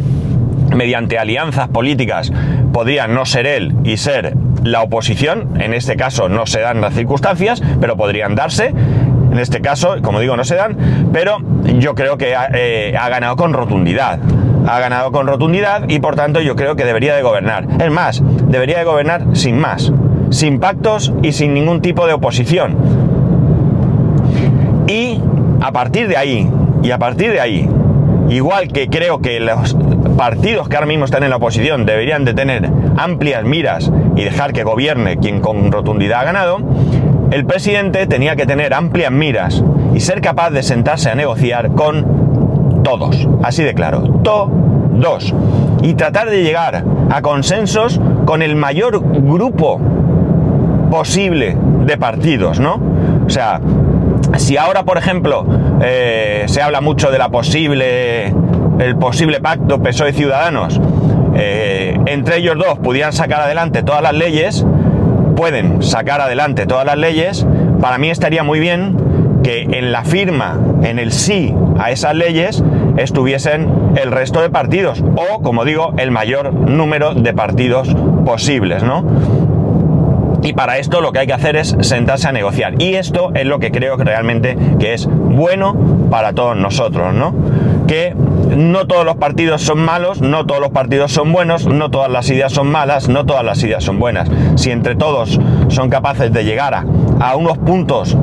mediante 0.75 1.19
alianzas 1.19 1.69
políticas 1.69 2.33
podría 2.73 3.09
no 3.09 3.27
ser 3.27 3.47
él 3.47 3.75
y 3.85 3.97
ser 3.97 4.35
la 4.63 4.83
oposición. 4.83 5.61
En 5.61 5.75
este 5.75 5.97
caso 5.97 6.29
no 6.29 6.47
se 6.47 6.61
dan 6.61 6.81
las 6.81 6.95
circunstancias, 6.95 7.63
pero 7.81 7.97
podrían 7.97 8.35
darse. 8.35 8.69
En 8.69 9.39
este 9.39 9.61
caso, 9.61 9.97
como 10.03 10.21
digo, 10.21 10.37
no 10.37 10.45
se 10.45 10.57
dan, 10.57 11.11
pero 11.13 11.39
yo 11.79 11.95
creo 11.95 12.19
que 12.19 12.35
ha, 12.35 12.49
eh, 12.53 12.97
ha 12.99 13.09
ganado 13.09 13.37
con 13.37 13.53
rotundidad. 13.53 14.19
Ha 14.67 14.79
ganado 14.79 15.11
con 15.13 15.27
rotundidad 15.27 15.89
y 15.89 16.01
por 16.01 16.17
tanto 16.17 16.41
yo 16.41 16.55
creo 16.55 16.77
que 16.77 16.85
debería 16.85 17.15
de 17.15 17.23
gobernar. 17.23 17.67
Es 17.81 17.91
más, 17.91 18.23
debería 18.49 18.79
de 18.79 18.85
gobernar 18.85 19.25
sin 19.33 19.59
más, 19.59 19.93
sin 20.31 20.59
pactos 20.61 21.13
y 21.23 21.33
sin 21.33 21.55
ningún 21.55 21.83
tipo 21.83 22.07
de 22.07 22.15
oposición. 22.15 22.77
Y 24.87 25.21
a 25.61 25.73
partir 25.73 26.09
de 26.09 26.17
ahí, 26.17 26.49
y 26.83 26.91
a 26.91 26.99
partir 26.99 27.33
de 27.33 27.41
ahí, 27.41 27.69
igual 28.29 28.69
que 28.69 28.89
creo 28.89 29.21
que 29.21 29.41
los 29.41 29.77
partidos 30.17 30.69
que 30.69 30.77
ahora 30.77 30.87
mismo 30.87 31.05
están 31.05 31.23
en 31.23 31.31
la 31.31 31.37
oposición 31.37 31.87
deberían 31.87 32.25
de 32.25 32.35
tener 32.35 32.71
amplias 32.97 33.45
miras 33.45 33.91
y 34.17 34.25
dejar 34.25 34.53
que 34.53 34.65
gobierne 34.65 35.19
quien 35.19 35.41
con 35.41 35.71
rotundidad 35.71 36.21
ha 36.21 36.25
ganado, 36.25 36.59
el 37.31 37.45
presidente 37.45 38.07
tenía 38.07 38.37
que 38.37 38.47
tener 38.47 38.75
amplias 38.75 39.13
miras 39.13 39.63
y 39.95 40.01
ser 40.01 40.21
capaz 40.21 40.51
de 40.51 40.63
sentarse 40.63 41.11
a 41.11 41.15
negociar 41.15 41.73
con 41.73 42.83
todos, 42.83 43.29
así 43.43 43.63
de 43.63 43.75
claro, 43.75 44.03
todos, 44.25 45.35
y 45.83 45.95
tratar 45.95 46.29
de 46.29 46.43
llegar 46.43 46.85
a 47.11 47.23
consensos 47.23 48.01
con 48.25 48.43
el 48.43 48.57
mayor 48.57 49.01
grupo 49.01 49.81
posible 50.91 51.57
de 51.87 51.97
partidos, 51.97 52.61
¿no? 52.61 52.81
O 53.27 53.31
sea, 53.31 53.61
si 54.37 54.57
ahora, 54.57 54.83
por 54.85 54.99
ejemplo, 54.99 55.47
eh, 55.83 56.45
se 56.47 56.61
habla 56.61 56.81
mucho 56.81 57.11
de 57.11 57.19
la 57.19 57.31
posible, 57.31 58.35
el 58.79 58.97
posible 58.97 59.41
pacto 59.41 59.83
PSOE 59.83 60.13
Ciudadanos, 60.13 60.81
eh, 61.37 61.99
entre 62.07 62.39
ellos 62.39 62.57
dos 62.59 62.79
pudieran 62.79 63.13
sacar 63.13 63.41
adelante 63.41 63.83
todas 63.83 64.03
las 64.03 64.15
leyes, 64.15 64.67
pueden 65.37 65.83
sacar 65.83 66.21
adelante 66.21 66.67
todas 66.67 66.85
las 66.85 66.99
leyes, 66.99 67.47
para 67.81 67.99
mí 67.99 68.11
estaría 68.11 68.43
muy 68.43 68.61
bien 68.61 68.97
que 69.43 69.63
en 69.63 69.93
la 69.93 70.05
firma, 70.05 70.59
en 70.83 70.99
el 70.99 71.13
sí 71.13 71.55
a 71.79 71.91
esas 71.91 72.15
leyes, 72.15 72.63
estuviesen 72.99 73.95
el 73.97 74.11
resto 74.11 74.43
de 74.43 74.51
partidos, 74.51 75.03
o, 75.17 75.41
como 75.41 75.65
digo, 75.65 75.95
el 75.97 76.11
mayor 76.11 76.53
número 76.53 77.15
de 77.15 77.33
partidos 77.33 77.89
posibles, 78.27 78.83
¿no? 78.83 79.05
Y 80.43 80.53
para 80.53 80.79
esto 80.79 81.01
lo 81.01 81.13
que 81.13 81.21
hay 81.21 81.27
que 81.27 81.33
hacer 81.33 81.57
es 81.57 81.77
sentarse 81.81 82.29
a 82.29 82.33
negociar. 82.33 82.81
Y 82.81 82.95
esto 82.95 83.31
es 83.35 83.47
lo 83.47 83.59
que 83.59 83.71
creo 83.71 83.97
que 83.97 84.05
realmente 84.05 84.57
que 84.79 84.95
es 84.95 85.07
bueno 85.07 85.77
para 86.11 86.33
todos 86.33 86.57
nosotros, 86.57 87.15
¿no? 87.15 87.35
Que 87.87 88.15
no 88.15 88.87
todos 88.87 89.05
los 89.05 89.17
partidos 89.17 89.63
son 89.63 89.81
malos, 89.85 90.21
no 90.21 90.47
todos 90.47 90.61
los 90.61 90.71
partidos 90.71 91.13
son 91.13 91.33
buenos, 91.33 91.67
no 91.67 91.91
todas 91.91 92.11
las 92.11 92.29
ideas 92.31 92.53
son 92.53 92.71
malas, 92.71 93.09
no 93.09 93.27
todas 93.27 93.45
las 93.45 93.63
ideas 93.63 93.85
son 93.85 93.99
buenas. 93.99 94.29
Si 94.57 94.71
entre 94.71 94.97
todos 94.97 95.39
son 95.69 95.91
capaces 95.91 96.33
de 96.33 96.45
llegar 96.45 96.75
a, 96.75 96.85
a 97.21 97.37
unos 97.37 97.59
puntos 97.59 98.17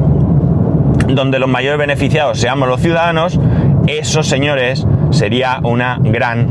donde 1.08 1.40
los 1.40 1.50
mayores 1.50 1.78
beneficiados 1.78 2.40
seamos 2.40 2.68
los 2.68 2.82
ciudadanos, 2.82 3.40
eso, 3.88 4.24
señores, 4.24 4.86
sería 5.12 5.60
una 5.64 5.98
gran, 6.02 6.48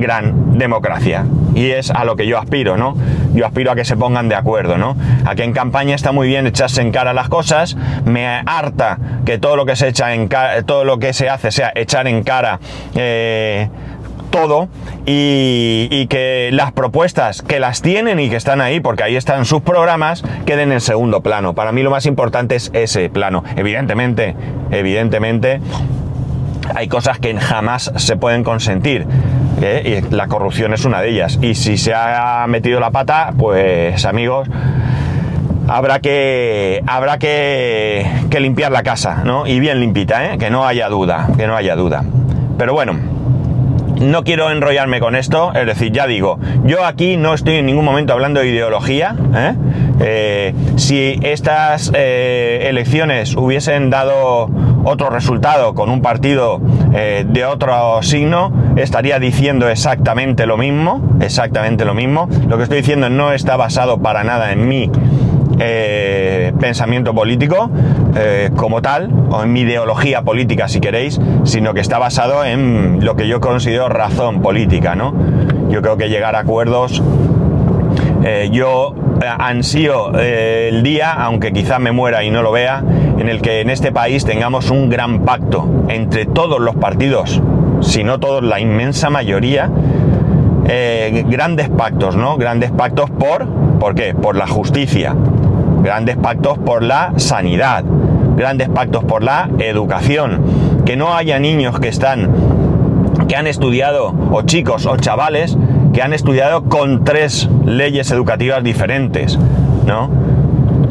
gran 0.00 0.58
democracia. 0.58 1.26
Y 1.54 1.70
es 1.70 1.90
a 1.90 2.04
lo 2.04 2.16
que 2.16 2.26
yo 2.26 2.38
aspiro, 2.38 2.76
¿no? 2.76 2.96
Yo 3.34 3.46
aspiro 3.46 3.72
a 3.72 3.74
que 3.74 3.84
se 3.84 3.96
pongan 3.96 4.28
de 4.28 4.34
acuerdo, 4.34 4.78
¿no? 4.78 4.96
A 5.24 5.34
que 5.34 5.44
en 5.44 5.52
campaña 5.52 5.94
está 5.94 6.12
muy 6.12 6.28
bien 6.28 6.46
echarse 6.46 6.80
en 6.80 6.92
cara 6.92 7.12
las 7.12 7.28
cosas, 7.28 7.76
me 8.04 8.26
harta 8.26 8.98
que 9.24 9.38
todo 9.38 9.56
lo 9.56 9.66
que 9.66 9.76
se 9.76 9.88
echa 9.88 10.14
en 10.14 10.28
todo 10.66 10.84
lo 10.84 10.98
que 10.98 11.12
se 11.12 11.28
hace 11.28 11.50
sea 11.50 11.72
echar 11.74 12.06
en 12.06 12.22
cara 12.22 12.60
eh, 12.94 13.68
todo 14.30 14.68
y, 15.06 15.86
y, 15.92 16.06
que 16.08 16.50
las 16.52 16.72
propuestas 16.72 17.40
que 17.40 17.60
las 17.60 17.82
tienen 17.82 18.18
y 18.18 18.28
que 18.28 18.36
están 18.36 18.60
ahí, 18.60 18.80
porque 18.80 19.04
ahí 19.04 19.14
están 19.14 19.44
sus 19.44 19.62
programas, 19.62 20.24
queden 20.44 20.72
en 20.72 20.80
segundo 20.80 21.20
plano. 21.20 21.54
Para 21.54 21.70
mí 21.70 21.84
lo 21.84 21.90
más 21.90 22.04
importante 22.06 22.56
es 22.56 22.70
ese 22.74 23.08
plano. 23.10 23.44
Evidentemente, 23.56 24.34
evidentemente, 24.72 25.60
hay 26.74 26.88
cosas 26.88 27.18
que 27.18 27.34
jamás 27.36 27.92
se 27.96 28.16
pueden 28.16 28.44
consentir. 28.44 29.06
¿eh? 29.62 30.02
Y 30.10 30.14
la 30.14 30.28
corrupción 30.28 30.72
es 30.74 30.84
una 30.84 31.00
de 31.00 31.10
ellas. 31.10 31.38
Y 31.42 31.54
si 31.54 31.76
se 31.76 31.94
ha 31.94 32.44
metido 32.48 32.80
la 32.80 32.90
pata, 32.90 33.32
pues 33.38 34.04
amigos, 34.04 34.48
habrá 35.68 36.00
que 36.00 36.82
habrá 36.86 37.18
que, 37.18 38.06
que 38.30 38.40
limpiar 38.40 38.72
la 38.72 38.82
casa, 38.82 39.22
¿no? 39.24 39.46
Y 39.46 39.60
bien 39.60 39.80
limpita, 39.80 40.32
¿eh? 40.32 40.38
Que 40.38 40.50
no 40.50 40.66
haya 40.66 40.88
duda, 40.88 41.28
que 41.36 41.46
no 41.46 41.56
haya 41.56 41.76
duda. 41.76 42.04
Pero 42.58 42.72
bueno, 42.72 42.94
no 44.00 44.24
quiero 44.24 44.50
enrollarme 44.50 45.00
con 45.00 45.14
esto, 45.16 45.52
es 45.54 45.66
decir, 45.66 45.92
ya 45.92 46.06
digo, 46.06 46.38
yo 46.64 46.84
aquí 46.84 47.16
no 47.16 47.34
estoy 47.34 47.56
en 47.56 47.66
ningún 47.66 47.84
momento 47.84 48.12
hablando 48.12 48.40
de 48.40 48.48
ideología. 48.48 49.14
¿eh? 49.34 49.54
Eh, 50.00 50.54
si 50.76 51.18
estas 51.22 51.92
eh, 51.94 52.66
elecciones 52.68 53.36
hubiesen 53.36 53.90
dado 53.90 54.50
otro 54.84 55.08
resultado 55.08 55.74
con 55.74 55.88
un 55.88 56.02
partido 56.02 56.60
eh, 56.92 57.24
de 57.28 57.44
otro 57.44 58.02
signo, 58.02 58.52
estaría 58.76 59.18
diciendo 59.18 59.68
exactamente 59.68 60.46
lo 60.46 60.56
mismo, 60.56 61.00
exactamente 61.20 61.84
lo 61.84 61.94
mismo. 61.94 62.28
Lo 62.48 62.56
que 62.56 62.64
estoy 62.64 62.78
diciendo 62.78 63.08
no 63.08 63.32
está 63.32 63.56
basado 63.56 63.98
para 63.98 64.24
nada 64.24 64.52
en 64.52 64.90
eh, 65.60 66.52
pensamiento 66.58 67.14
político 67.14 67.70
como 68.54 68.80
tal, 68.80 69.10
o 69.30 69.42
en 69.42 69.52
mi 69.52 69.62
ideología 69.62 70.22
política 70.22 70.68
si 70.68 70.78
queréis, 70.78 71.20
sino 71.42 71.74
que 71.74 71.80
está 71.80 71.98
basado 71.98 72.44
en 72.44 73.04
lo 73.04 73.16
que 73.16 73.26
yo 73.26 73.40
considero 73.40 73.88
razón 73.88 74.40
política, 74.40 74.94
¿no? 74.94 75.12
Yo 75.68 75.82
creo 75.82 75.96
que 75.96 76.08
llegar 76.08 76.36
a 76.36 76.40
acuerdos, 76.40 77.02
yo 78.52 78.94
ansío 79.28 80.18
eh, 80.18 80.70
el 80.72 80.82
día, 80.82 81.12
aunque 81.12 81.52
quizá 81.52 81.78
me 81.78 81.92
muera 81.92 82.24
y 82.24 82.30
no 82.30 82.42
lo 82.42 82.52
vea, 82.52 82.82
en 83.18 83.28
el 83.28 83.40
que 83.40 83.60
en 83.60 83.70
este 83.70 83.92
país 83.92 84.24
tengamos 84.24 84.70
un 84.70 84.90
gran 84.90 85.20
pacto 85.20 85.68
entre 85.88 86.26
todos 86.26 86.60
los 86.60 86.76
partidos, 86.76 87.40
si 87.80 88.04
no 88.04 88.18
todos, 88.20 88.42
la 88.42 88.60
inmensa 88.60 89.10
mayoría, 89.10 89.70
eh, 90.66 91.24
grandes 91.28 91.68
pactos, 91.68 92.16
¿no? 92.16 92.36
Grandes 92.36 92.70
pactos 92.70 93.10
por, 93.10 93.46
¿por 93.78 93.94
qué? 93.94 94.14
Por 94.14 94.36
la 94.36 94.46
justicia, 94.46 95.14
grandes 95.82 96.16
pactos 96.16 96.58
por 96.58 96.82
la 96.82 97.12
sanidad, 97.16 97.84
grandes 98.36 98.68
pactos 98.68 99.04
por 99.04 99.22
la 99.22 99.50
educación, 99.58 100.82
que 100.84 100.96
no 100.96 101.14
haya 101.14 101.38
niños 101.38 101.78
que 101.80 101.88
están, 101.88 102.30
que 103.28 103.36
han 103.36 103.46
estudiado, 103.46 104.14
o 104.32 104.42
chicos 104.42 104.86
o 104.86 104.96
chavales, 104.96 105.56
que 105.94 106.02
han 106.02 106.12
estudiado 106.12 106.64
con 106.64 107.04
tres 107.04 107.48
leyes 107.64 108.10
educativas 108.10 108.62
diferentes, 108.64 109.38
¿no? 109.86 110.10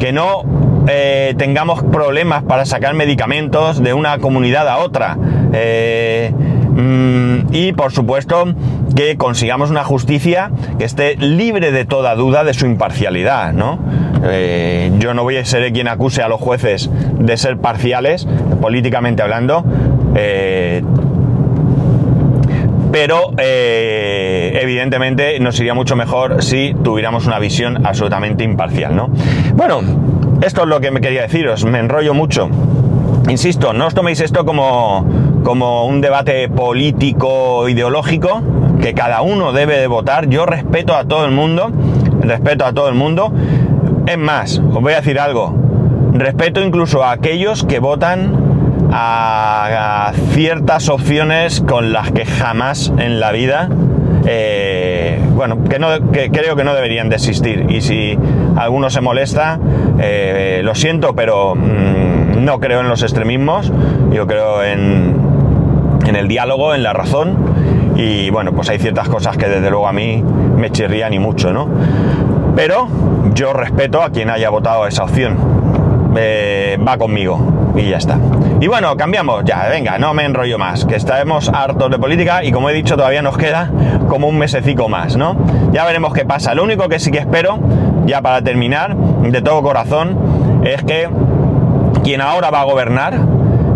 Que 0.00 0.12
no 0.12 0.42
eh, 0.88 1.34
tengamos 1.36 1.82
problemas 1.84 2.42
para 2.42 2.64
sacar 2.64 2.94
medicamentos 2.94 3.82
de 3.82 3.92
una 3.92 4.18
comunidad 4.18 4.66
a 4.66 4.78
otra. 4.78 5.18
Eh, 5.52 6.32
mm, 6.32 7.54
y 7.54 7.72
por 7.74 7.92
supuesto 7.92 8.54
que 8.96 9.16
consigamos 9.16 9.70
una 9.70 9.84
justicia 9.84 10.50
que 10.78 10.84
esté 10.84 11.16
libre 11.16 11.70
de 11.70 11.84
toda 11.84 12.14
duda 12.14 12.42
de 12.42 12.54
su 12.54 12.64
imparcialidad, 12.64 13.52
¿no? 13.52 13.78
Eh, 14.24 14.90
yo 14.98 15.12
no 15.12 15.22
voy 15.22 15.36
a 15.36 15.44
ser 15.44 15.70
quien 15.74 15.86
acuse 15.86 16.22
a 16.22 16.28
los 16.28 16.40
jueces 16.40 16.90
de 17.18 17.36
ser 17.36 17.58
parciales, 17.58 18.26
políticamente 18.62 19.22
hablando, 19.22 19.64
pero 22.94 23.32
evidentemente 23.36 25.40
nos 25.40 25.58
iría 25.58 25.74
mucho 25.74 25.96
mejor 25.96 26.44
si 26.44 26.76
tuviéramos 26.84 27.26
una 27.26 27.40
visión 27.40 27.84
absolutamente 27.84 28.44
imparcial, 28.44 28.94
¿no? 28.94 29.08
Bueno, 29.54 29.80
esto 30.42 30.62
es 30.62 30.68
lo 30.68 30.78
que 30.78 30.92
me 30.92 31.00
quería 31.00 31.22
deciros, 31.22 31.64
me 31.64 31.80
enrollo 31.80 32.14
mucho. 32.14 32.48
Insisto, 33.28 33.72
no 33.72 33.88
os 33.88 33.94
toméis 33.94 34.20
esto 34.20 34.44
como, 34.44 35.04
como 35.42 35.86
un 35.86 36.00
debate 36.00 36.48
político 36.48 37.68
ideológico, 37.68 38.42
que 38.80 38.94
cada 38.94 39.22
uno 39.22 39.52
debe 39.52 39.76
de 39.76 39.88
votar. 39.88 40.28
Yo 40.28 40.46
respeto 40.46 40.94
a 40.94 41.04
todo 41.04 41.24
el 41.24 41.32
mundo, 41.32 41.72
respeto 42.20 42.64
a 42.64 42.72
todo 42.72 42.88
el 42.88 42.94
mundo. 42.94 43.32
Es 44.06 44.18
más, 44.18 44.60
os 44.60 44.80
voy 44.80 44.92
a 44.92 44.98
decir 44.98 45.18
algo, 45.18 45.52
respeto 46.12 46.62
incluso 46.62 47.02
a 47.02 47.10
aquellos 47.10 47.64
que 47.64 47.80
votan 47.80 48.43
a, 48.96 50.12
ciertas 50.30 50.88
opciones 50.88 51.60
con 51.60 51.92
las 51.92 52.12
que 52.12 52.24
jamás 52.24 52.92
en 52.98 53.18
la 53.18 53.32
vida 53.32 53.68
eh, 54.26 55.20
bueno, 55.34 55.64
que, 55.64 55.78
no, 55.78 55.88
creo 56.10 56.56
que 56.56 56.64
no 56.64 56.74
deberían 56.74 57.10
de 57.10 57.16
existir. 57.16 57.66
Y 57.68 57.82
si 57.82 58.18
alguno 58.56 58.88
se 58.88 59.02
molesta, 59.02 59.58
eh, 60.00 60.62
lo 60.64 60.74
siento, 60.74 61.14
pero 61.14 61.54
mm, 61.54 62.42
no 62.42 62.58
creo 62.58 62.80
en 62.80 62.88
los 62.88 63.02
extremismos. 63.02 63.70
Yo 64.12 64.26
creo 64.26 64.62
en, 64.62 65.14
en 66.06 66.16
el 66.16 66.26
diálogo, 66.26 66.74
en 66.74 66.82
la 66.82 66.94
razón. 66.94 67.36
Y 67.96 68.30
bueno, 68.30 68.52
pues 68.52 68.70
hay 68.70 68.78
ciertas 68.78 69.10
cosas 69.10 69.36
que 69.36 69.46
desde 69.46 69.68
luego 69.68 69.88
a 69.88 69.92
mí 69.92 70.24
me 70.56 70.70
chirrían 70.70 71.12
y 71.12 71.18
mucho, 71.18 71.52
¿no? 71.52 71.68
Pero 72.56 72.88
yo 73.34 73.52
respeto 73.52 74.02
a 74.02 74.08
quien 74.08 74.30
haya 74.30 74.48
votado 74.48 74.86
esa 74.86 75.04
opción. 75.04 75.36
Eh, 76.16 76.78
va 76.86 76.96
conmigo 76.96 77.63
y 77.76 77.90
ya 77.90 77.96
está. 77.96 78.18
Y 78.60 78.66
bueno, 78.66 78.96
cambiamos 78.96 79.44
ya, 79.44 79.68
venga, 79.68 79.98
no 79.98 80.14
me 80.14 80.24
enrollo 80.24 80.58
más, 80.58 80.84
que 80.84 80.96
estaremos 80.96 81.48
hartos 81.48 81.90
de 81.90 81.98
política 81.98 82.44
y 82.44 82.52
como 82.52 82.70
he 82.70 82.72
dicho 82.72 82.96
todavía 82.96 83.22
nos 83.22 83.36
queda 83.36 83.70
como 84.08 84.28
un 84.28 84.38
mesecico 84.38 84.88
más, 84.88 85.16
¿no? 85.16 85.36
Ya 85.72 85.84
veremos 85.84 86.12
qué 86.12 86.24
pasa. 86.24 86.54
Lo 86.54 86.62
único 86.62 86.88
que 86.88 86.98
sí 86.98 87.10
que 87.10 87.18
espero, 87.18 87.58
ya 88.06 88.22
para 88.22 88.42
terminar, 88.42 88.96
de 88.96 89.42
todo 89.42 89.62
corazón, 89.62 90.62
es 90.64 90.82
que 90.84 91.08
quien 92.02 92.20
ahora 92.20 92.50
va 92.50 92.60
a 92.60 92.64
gobernar 92.64 93.18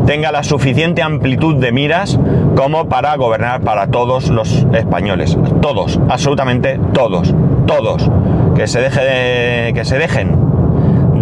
tenga 0.06 0.32
la 0.32 0.42
suficiente 0.42 1.02
amplitud 1.02 1.56
de 1.56 1.72
miras 1.72 2.18
como 2.56 2.88
para 2.88 3.14
gobernar 3.16 3.60
para 3.60 3.88
todos 3.88 4.30
los 4.30 4.66
españoles. 4.72 5.36
Todos, 5.60 6.00
absolutamente 6.08 6.80
todos, 6.94 7.34
todos. 7.66 8.10
Que 8.54 8.66
se, 8.66 8.80
deje 8.80 9.72
que 9.74 9.84
se 9.84 9.98
dejen 9.98 10.48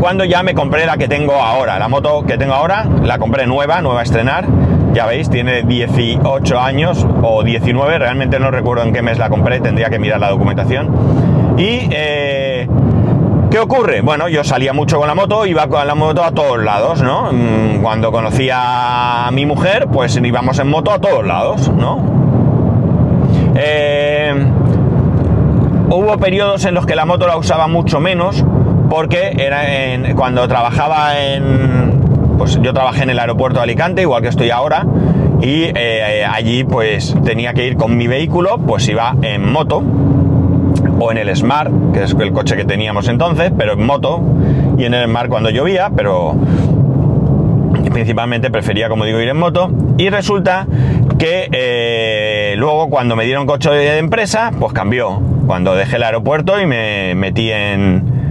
cuando 0.00 0.24
ya 0.24 0.42
me 0.42 0.54
compré 0.54 0.86
la 0.86 0.96
que 0.96 1.08
tengo 1.08 1.34
ahora. 1.34 1.78
La 1.78 1.88
moto 1.88 2.24
que 2.26 2.36
tengo 2.36 2.54
ahora 2.54 2.86
la 3.02 3.18
compré 3.18 3.46
nueva, 3.46 3.80
nueva 3.80 4.00
a 4.00 4.02
estrenar, 4.02 4.44
ya 4.94 5.06
veis, 5.06 5.28
tiene 5.28 5.62
18 5.62 6.60
años 6.60 7.04
o 7.22 7.42
19, 7.42 7.98
realmente 7.98 8.38
no 8.38 8.50
recuerdo 8.50 8.84
en 8.84 8.92
qué 8.92 9.02
mes 9.02 9.18
la 9.18 9.28
compré, 9.28 9.60
tendría 9.60 9.90
que 9.90 9.98
mirar 9.98 10.20
la 10.20 10.30
documentación. 10.30 10.88
Y, 11.58 11.88
eh, 11.90 12.68
¿qué 13.50 13.58
ocurre? 13.58 14.02
Bueno, 14.02 14.28
yo 14.28 14.44
salía 14.44 14.72
mucho 14.72 14.98
con 14.98 15.08
la 15.08 15.16
moto, 15.16 15.46
iba 15.46 15.66
con 15.66 15.84
la 15.84 15.96
moto 15.96 16.22
a 16.22 16.30
todos 16.30 16.62
lados, 16.62 17.02
¿no? 17.02 17.32
Mm, 17.32 17.82
cuando 17.82 18.12
conocía 18.12 19.26
a 19.26 19.30
mi 19.32 19.46
mujer, 19.46 19.88
pues 19.92 20.16
íbamos 20.16 20.60
en 20.60 20.68
moto 20.68 20.92
a 20.92 21.00
todos 21.00 21.26
lados, 21.26 21.68
¿no? 21.68 21.98
Eh, 23.56 24.32
hubo 25.90 26.16
periodos 26.18 26.64
en 26.66 26.74
los 26.74 26.86
que 26.86 26.94
la 26.94 27.04
moto 27.04 27.26
la 27.26 27.36
usaba 27.36 27.66
mucho 27.66 27.98
menos, 27.98 28.44
porque 28.88 29.34
era 29.38 29.62
cuando 30.14 30.46
trabajaba 30.46 31.18
en, 31.18 31.73
pues 32.44 32.60
yo 32.60 32.74
trabajé 32.74 33.04
en 33.04 33.08
el 33.08 33.18
aeropuerto 33.18 33.60
de 33.60 33.62
Alicante, 33.62 34.02
igual 34.02 34.20
que 34.20 34.28
estoy 34.28 34.50
ahora, 34.50 34.84
y 35.40 35.62
eh, 35.74 36.26
allí 36.30 36.62
pues 36.62 37.16
tenía 37.24 37.54
que 37.54 37.66
ir 37.66 37.76
con 37.78 37.96
mi 37.96 38.06
vehículo, 38.06 38.58
pues 38.58 38.86
iba 38.86 39.16
en 39.22 39.50
moto 39.50 39.82
o 41.00 41.10
en 41.10 41.16
el 41.16 41.34
Smart, 41.34 41.72
que 41.94 42.02
es 42.02 42.12
el 42.12 42.32
coche 42.32 42.54
que 42.54 42.66
teníamos 42.66 43.08
entonces, 43.08 43.50
pero 43.56 43.72
en 43.72 43.86
moto 43.86 44.20
y 44.76 44.84
en 44.84 44.92
el 44.92 45.06
Smart 45.06 45.30
cuando 45.30 45.48
llovía, 45.48 45.90
pero 45.96 46.34
principalmente 47.90 48.50
prefería, 48.50 48.90
como 48.90 49.06
digo, 49.06 49.20
ir 49.20 49.28
en 49.30 49.38
moto. 49.38 49.70
Y 49.96 50.10
resulta 50.10 50.66
que 51.18 51.48
eh, 51.50 52.56
luego 52.58 52.90
cuando 52.90 53.16
me 53.16 53.24
dieron 53.24 53.46
coche 53.46 53.70
de 53.70 53.96
empresa, 53.96 54.50
pues 54.60 54.74
cambió. 54.74 55.18
Cuando 55.46 55.74
dejé 55.74 55.96
el 55.96 56.02
aeropuerto 56.02 56.60
y 56.60 56.66
me 56.66 57.14
metí 57.14 57.50
en, 57.50 58.23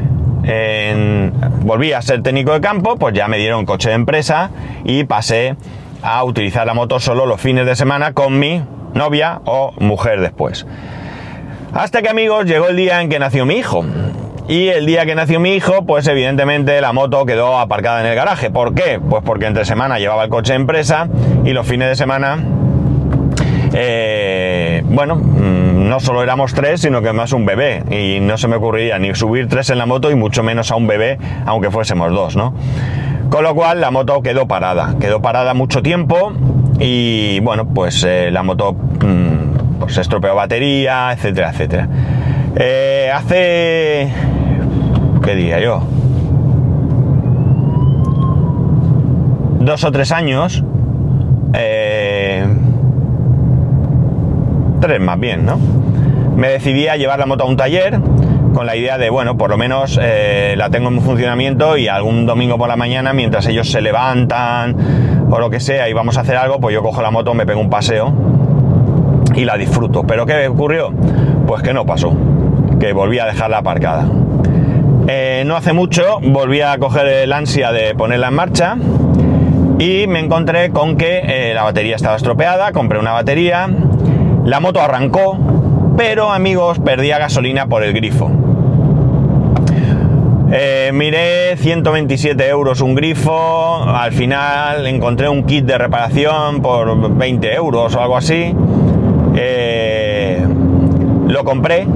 volví 1.61 1.93
a 1.93 2.01
ser 2.01 2.21
técnico 2.21 2.53
de 2.53 2.61
campo, 2.61 2.95
pues 2.97 3.13
ya 3.13 3.27
me 3.27 3.37
dieron 3.37 3.65
coche 3.65 3.89
de 3.89 3.95
empresa 3.95 4.49
y 4.83 5.05
pasé 5.05 5.55
a 6.01 6.23
utilizar 6.23 6.67
la 6.67 6.73
moto 6.73 6.99
solo 6.99 7.25
los 7.25 7.39
fines 7.39 7.65
de 7.65 7.75
semana 7.75 8.13
con 8.13 8.37
mi 8.37 8.61
novia 8.93 9.41
o 9.45 9.73
mujer 9.79 10.19
después. 10.21 10.65
Hasta 11.73 12.01
que 12.01 12.09
amigos 12.09 12.45
llegó 12.45 12.67
el 12.67 12.75
día 12.75 13.01
en 13.01 13.09
que 13.09 13.19
nació 13.19 13.45
mi 13.45 13.55
hijo. 13.55 13.83
Y 14.47 14.67
el 14.67 14.85
día 14.85 15.05
que 15.05 15.15
nació 15.15 15.39
mi 15.39 15.55
hijo, 15.55 15.85
pues 15.85 16.05
evidentemente 16.07 16.81
la 16.81 16.91
moto 16.91 17.25
quedó 17.25 17.57
aparcada 17.57 18.01
en 18.01 18.07
el 18.07 18.15
garaje. 18.15 18.51
¿Por 18.51 18.75
qué? 18.75 18.99
Pues 18.99 19.23
porque 19.23 19.45
entre 19.45 19.63
semana 19.63 19.99
llevaba 19.99 20.25
el 20.25 20.29
coche 20.29 20.51
de 20.51 20.59
empresa 20.59 21.07
y 21.45 21.53
los 21.53 21.65
fines 21.65 21.87
de 21.87 21.95
semana 21.95 22.37
eh, 23.75 24.83
bueno, 24.85 25.15
mm, 25.15 25.72
no 25.83 25.99
solo 25.99 26.23
éramos 26.23 26.53
tres, 26.53 26.81
sino 26.81 27.01
que 27.01 27.13
más 27.13 27.33
un 27.33 27.45
bebé. 27.45 27.83
Y 27.91 28.19
no 28.19 28.37
se 28.37 28.47
me 28.47 28.55
ocurría 28.55 28.97
ni 28.99 29.13
subir 29.13 29.47
tres 29.47 29.69
en 29.69 29.77
la 29.77 29.85
moto 29.85 30.09
y 30.09 30.15
mucho 30.15 30.41
menos 30.41 30.71
a 30.71 30.75
un 30.75 30.87
bebé, 30.87 31.17
aunque 31.45 31.69
fuésemos 31.69 32.11
dos, 32.11 32.35
¿no? 32.35 32.53
Con 33.29 33.43
lo 33.43 33.53
cual 33.53 33.81
la 33.81 33.91
moto 33.91 34.21
quedó 34.21 34.47
parada. 34.47 34.95
Quedó 34.99 35.21
parada 35.21 35.53
mucho 35.53 35.81
tiempo 35.81 36.33
y 36.79 37.39
bueno, 37.41 37.67
pues 37.67 38.03
eh, 38.03 38.29
la 38.31 38.43
moto 38.43 38.73
mm, 38.73 39.79
pues, 39.79 39.97
estropeó 39.97 40.35
batería, 40.35 41.11
etcétera, 41.11 41.49
etcétera. 41.51 41.87
Eh, 42.55 43.11
hace... 43.13 44.09
¿Qué 45.23 45.35
diría 45.35 45.59
yo? 45.59 45.81
Dos 49.59 49.83
o 49.83 49.91
tres 49.91 50.11
años. 50.11 50.63
Eh, 51.53 52.45
tres 54.83 54.99
más 54.99 55.17
bien, 55.17 55.45
¿no? 55.45 55.57
Me 56.35 56.49
decidí 56.49 56.89
a 56.89 56.97
llevar 56.97 57.17
la 57.17 57.25
moto 57.25 57.45
a 57.45 57.47
un 57.47 57.55
taller 57.55 58.01
con 58.53 58.65
la 58.65 58.75
idea 58.75 58.97
de, 58.97 59.09
bueno, 59.09 59.37
por 59.37 59.49
lo 59.49 59.57
menos 59.57 59.97
eh, 60.01 60.55
la 60.57 60.69
tengo 60.69 60.89
en 60.89 60.99
funcionamiento 60.99 61.77
y 61.77 61.87
algún 61.87 62.25
domingo 62.25 62.57
por 62.57 62.67
la 62.67 62.75
mañana, 62.75 63.13
mientras 63.13 63.47
ellos 63.47 63.71
se 63.71 63.79
levantan 63.79 64.75
o 65.31 65.39
lo 65.39 65.49
que 65.49 65.61
sea 65.61 65.87
y 65.87 65.93
vamos 65.93 66.17
a 66.17 66.21
hacer 66.21 66.35
algo, 66.35 66.59
pues 66.59 66.73
yo 66.73 66.83
cojo 66.83 67.01
la 67.01 67.11
moto, 67.11 67.33
me 67.33 67.45
pego 67.45 67.61
un 67.61 67.69
paseo 67.69 68.13
y 69.33 69.45
la 69.45 69.55
disfruto. 69.55 70.03
¿Pero 70.03 70.25
qué 70.25 70.49
ocurrió? 70.49 70.91
Pues 71.47 71.63
que 71.63 71.73
no 71.73 71.85
pasó, 71.85 72.11
que 72.77 72.91
volví 72.91 73.19
a 73.19 73.25
dejarla 73.25 73.59
aparcada. 73.59 74.05
Eh, 75.07 75.43
no 75.45 75.55
hace 75.55 75.71
mucho 75.71 76.19
volví 76.21 76.59
a 76.59 76.77
coger 76.77 77.07
el 77.07 77.31
ansia 77.31 77.71
de 77.71 77.95
ponerla 77.95 78.27
en 78.27 78.33
marcha 78.33 78.75
y 79.79 80.07
me 80.07 80.19
encontré 80.19 80.71
con 80.71 80.97
que 80.97 81.21
eh, 81.23 81.53
la 81.53 81.63
batería 81.63 81.95
estaba 81.95 82.17
estropeada, 82.17 82.73
compré 82.73 82.99
una 82.99 83.13
batería, 83.13 83.69
la 84.45 84.59
moto 84.59 84.81
arrancó, 84.81 85.37
pero 85.97 86.31
amigos, 86.31 86.79
perdía 86.79 87.17
gasolina 87.17 87.67
por 87.67 87.83
el 87.83 87.93
grifo. 87.93 88.29
Eh, 90.51 90.91
miré 90.93 91.57
127 91.57 92.47
euros 92.47 92.81
un 92.81 92.93
grifo, 92.93 93.83
al 93.83 94.11
final 94.11 94.85
encontré 94.85 95.27
un 95.27 95.45
kit 95.45 95.65
de 95.65 95.79
reparación 95.79 96.61
por 96.61 97.15
20 97.15 97.55
euros 97.55 97.95
o 97.95 98.01
algo 98.01 98.17
así. 98.17 98.53
Eh, 99.35 100.45
lo 101.27 101.43
compré, 101.43 101.87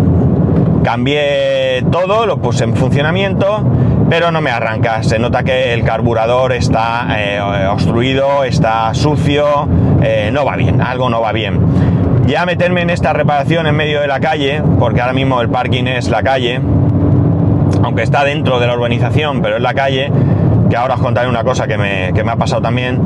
cambié 0.84 1.84
todo, 1.92 2.26
lo 2.26 2.38
puse 2.38 2.64
en 2.64 2.76
funcionamiento, 2.76 3.64
pero 4.10 4.32
no 4.32 4.42
me 4.42 4.50
arranca. 4.50 5.04
Se 5.04 5.20
nota 5.20 5.44
que 5.44 5.74
el 5.74 5.84
carburador 5.84 6.54
está 6.54 7.10
eh, 7.16 7.68
obstruido, 7.68 8.44
está 8.44 8.92
sucio, 8.96 9.68
no 10.32 10.46
va 10.46 10.56
bien, 10.56 10.82
algo 10.82 11.10
no 11.10 11.22
va 11.22 11.32
bien. 11.32 12.07
Ya 12.28 12.46
meterme 12.46 12.82
en 12.82 12.90
esta 12.90 13.14
reparación 13.14 13.68
en 13.68 13.76
medio 13.78 14.02
de 14.02 14.08
la 14.08 14.20
calle, 14.20 14.62
porque 14.80 15.00
ahora 15.00 15.14
mismo 15.14 15.40
el 15.40 15.48
parking 15.48 15.86
es 15.86 16.10
la 16.10 16.24
calle, 16.24 16.60
aunque 17.82 18.04
está 18.04 18.26
dentro 18.26 18.60
de 18.60 18.68
la 18.68 18.76
urbanización, 18.76 19.42
pero 19.42 19.56
es 19.56 19.62
la 19.62 19.74
calle, 19.74 20.12
que 20.70 20.76
ahora 20.76 20.96
os 20.96 21.00
contaré 21.00 21.30
una 21.30 21.46
cosa 21.46 21.68
que 21.68 21.78
me, 21.78 22.30
ha 22.30 22.36
pasado 22.36 22.62
también, 22.62 23.00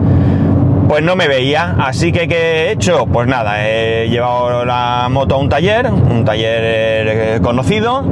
pues 0.90 1.04
no 1.04 1.16
me 1.16 1.28
veía. 1.28 1.76
Así 1.78 2.12
que 2.12 2.28
¿qué 2.28 2.36
he 2.36 2.72
hecho? 2.72 3.06
Pues 3.06 3.28
nada, 3.28 3.64
he 3.64 4.10
llevado 4.10 4.66
la 4.66 5.08
moto 5.12 5.36
a 5.36 5.38
un 5.38 5.50
taller, 5.50 5.92
un 5.92 6.26
taller 6.26 6.64
eh, 6.64 7.40
conocido, 7.44 8.04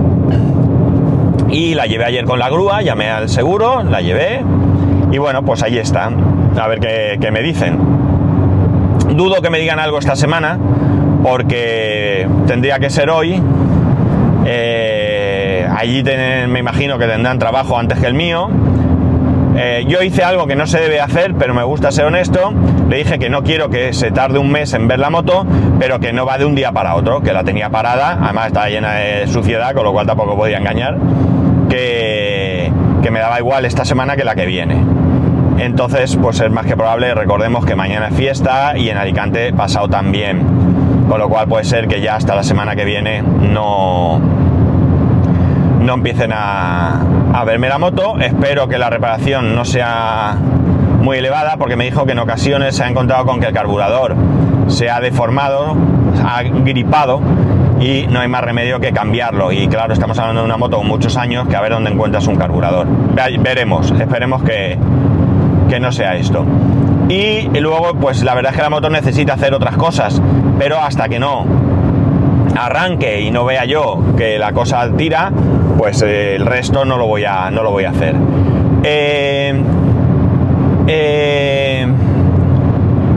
y 1.49 1.73
la 1.73 1.87
llevé 1.87 2.05
ayer 2.05 2.25
con 2.25 2.37
la 2.37 2.49
grúa, 2.49 2.83
llamé 2.83 3.09
al 3.09 3.29
seguro, 3.29 3.81
la 3.81 4.01
llevé, 4.01 4.43
y 5.11 5.17
bueno, 5.17 5.41
pues 5.41 5.63
ahí 5.63 5.79
está, 5.79 6.11
a 6.55 6.67
ver 6.67 6.79
qué 6.79 7.31
me 7.31 7.41
dicen. 7.41 7.79
Dudo 9.15 9.41
que 9.41 9.49
me 9.49 9.57
digan 9.57 9.79
algo 9.79 9.97
esta 9.97 10.15
semana, 10.15 10.59
porque 11.23 12.27
tendría 12.47 12.79
que 12.79 12.89
ser 12.89 13.10
hoy. 13.10 13.41
Eh, 14.45 15.67
allí 15.75 16.03
me 16.47 16.60
imagino 16.60 16.97
que 16.97 17.05
tendrán 17.08 17.39
trabajo 17.39 17.77
antes 17.77 17.99
que 17.99 18.08
el 18.08 18.13
mío. 18.13 18.49
Eh, 19.62 19.84
yo 19.88 20.01
hice 20.01 20.23
algo 20.23 20.47
que 20.47 20.55
no 20.55 20.67
se 20.67 20.79
debe 20.79 21.01
hacer, 21.01 21.34
pero 21.38 21.53
me 21.53 21.63
gusta 21.63 21.91
ser 21.91 22.05
honesto. 22.05 22.53
Le 22.89 22.97
dije 22.97 23.19
que 23.19 23.29
no 23.29 23.43
quiero 23.43 23.69
que 23.69 23.93
se 23.93 24.12
tarde 24.12 24.39
un 24.39 24.51
mes 24.51 24.73
en 24.73 24.88
ver 24.88 24.99
la 24.99 25.10
moto, 25.10 25.45
pero 25.79 25.99
que 25.99 26.13
no 26.13 26.25
va 26.25 26.38
de 26.38 26.45
un 26.45 26.55
día 26.55 26.71
para 26.71 26.95
otro, 26.95 27.21
que 27.21 27.34
la 27.34 27.43
tenía 27.43 27.69
parada, 27.69 28.17
además 28.21 28.47
estaba 28.47 28.69
llena 28.69 28.93
de 28.93 29.27
suciedad, 29.27 29.73
con 29.73 29.84
lo 29.84 29.91
cual 29.91 30.08
tampoco 30.08 30.38
podía 30.38 30.60
engañar, 30.60 30.97
que, 31.67 32.71
que 33.01 33.12
me 33.12 33.19
daba 33.19 33.38
igual 33.39 33.65
esta 33.65 33.84
semana 33.84 34.15
que 34.15 34.23
la 34.23 34.36
que 34.36 34.45
viene. 34.45 34.82
Entonces, 35.58 36.15
pues 36.15 36.39
es 36.39 36.49
más 36.49 36.65
que 36.65 36.77
probable, 36.77 37.13
recordemos 37.13 37.65
que 37.65 37.75
mañana 37.75 38.08
es 38.08 38.15
fiesta 38.15 38.77
y 38.77 38.89
en 38.89 38.97
Alicante 38.97 39.51
pasado 39.51 39.89
también 39.89 40.68
con 41.09 41.19
lo 41.19 41.27
cual 41.27 41.47
puede 41.47 41.63
ser 41.63 41.87
que 41.87 42.01
ya 42.01 42.15
hasta 42.15 42.35
la 42.35 42.43
semana 42.43 42.75
que 42.75 42.85
viene 42.85 43.23
no, 43.23 44.19
no 45.79 45.93
empiecen 45.93 46.31
a, 46.31 47.01
a 47.33 47.43
verme 47.45 47.67
la 47.67 47.79
moto. 47.79 48.19
Espero 48.19 48.67
que 48.67 48.77
la 48.77 48.91
reparación 48.91 49.55
no 49.55 49.65
sea 49.65 50.37
muy 51.01 51.17
elevada 51.17 51.57
porque 51.57 51.75
me 51.75 51.85
dijo 51.85 52.05
que 52.05 52.11
en 52.11 52.19
ocasiones 52.19 52.75
se 52.75 52.83
ha 52.83 52.87
encontrado 52.87 53.25
con 53.25 53.39
que 53.39 53.47
el 53.47 53.53
carburador 53.53 54.15
se 54.67 54.91
ha 54.91 54.99
deformado, 54.99 55.75
ha 56.23 56.43
gripado 56.43 57.21
y 57.79 58.05
no 58.07 58.19
hay 58.19 58.27
más 58.27 58.43
remedio 58.43 58.79
que 58.79 58.91
cambiarlo. 58.91 59.51
Y 59.51 59.67
claro, 59.67 59.93
estamos 59.93 60.19
hablando 60.19 60.41
de 60.41 60.45
una 60.45 60.57
moto 60.57 60.77
con 60.77 60.87
muchos 60.87 61.17
años 61.17 61.47
que 61.47 61.55
a 61.55 61.61
ver 61.61 61.71
dónde 61.71 61.89
encuentras 61.89 62.27
un 62.27 62.35
carburador. 62.35 62.85
Veremos, 63.41 63.91
esperemos 63.99 64.43
que, 64.43 64.77
que 65.69 65.79
no 65.79 65.91
sea 65.91 66.15
esto. 66.15 66.45
Y 67.09 67.49
luego, 67.59 67.95
pues 67.99 68.23
la 68.23 68.35
verdad 68.35 68.51
es 68.51 68.57
que 68.57 68.61
la 68.61 68.69
moto 68.69 68.89
necesita 68.91 69.33
hacer 69.33 69.55
otras 69.55 69.75
cosas, 69.77 70.21
pero 70.59 70.77
hasta 70.77 71.07
que 71.07 71.19
no 71.19 71.45
arranque 72.55 73.21
y 73.21 73.31
no 73.31 73.45
vea 73.45 73.63
yo 73.63 73.97
que 74.17 74.37
la 74.37 74.51
cosa 74.51 74.87
tira, 74.95 75.31
pues 75.77 76.01
eh, 76.01 76.35
el 76.35 76.45
resto 76.45 76.83
no 76.83 76.97
lo 76.97 77.07
voy 77.07 77.23
a, 77.23 77.49
no 77.49 77.63
lo 77.63 77.71
voy 77.71 77.85
a 77.85 77.91
hacer. 77.91 78.13
Eh, 78.83 79.53
eh, 80.87 81.87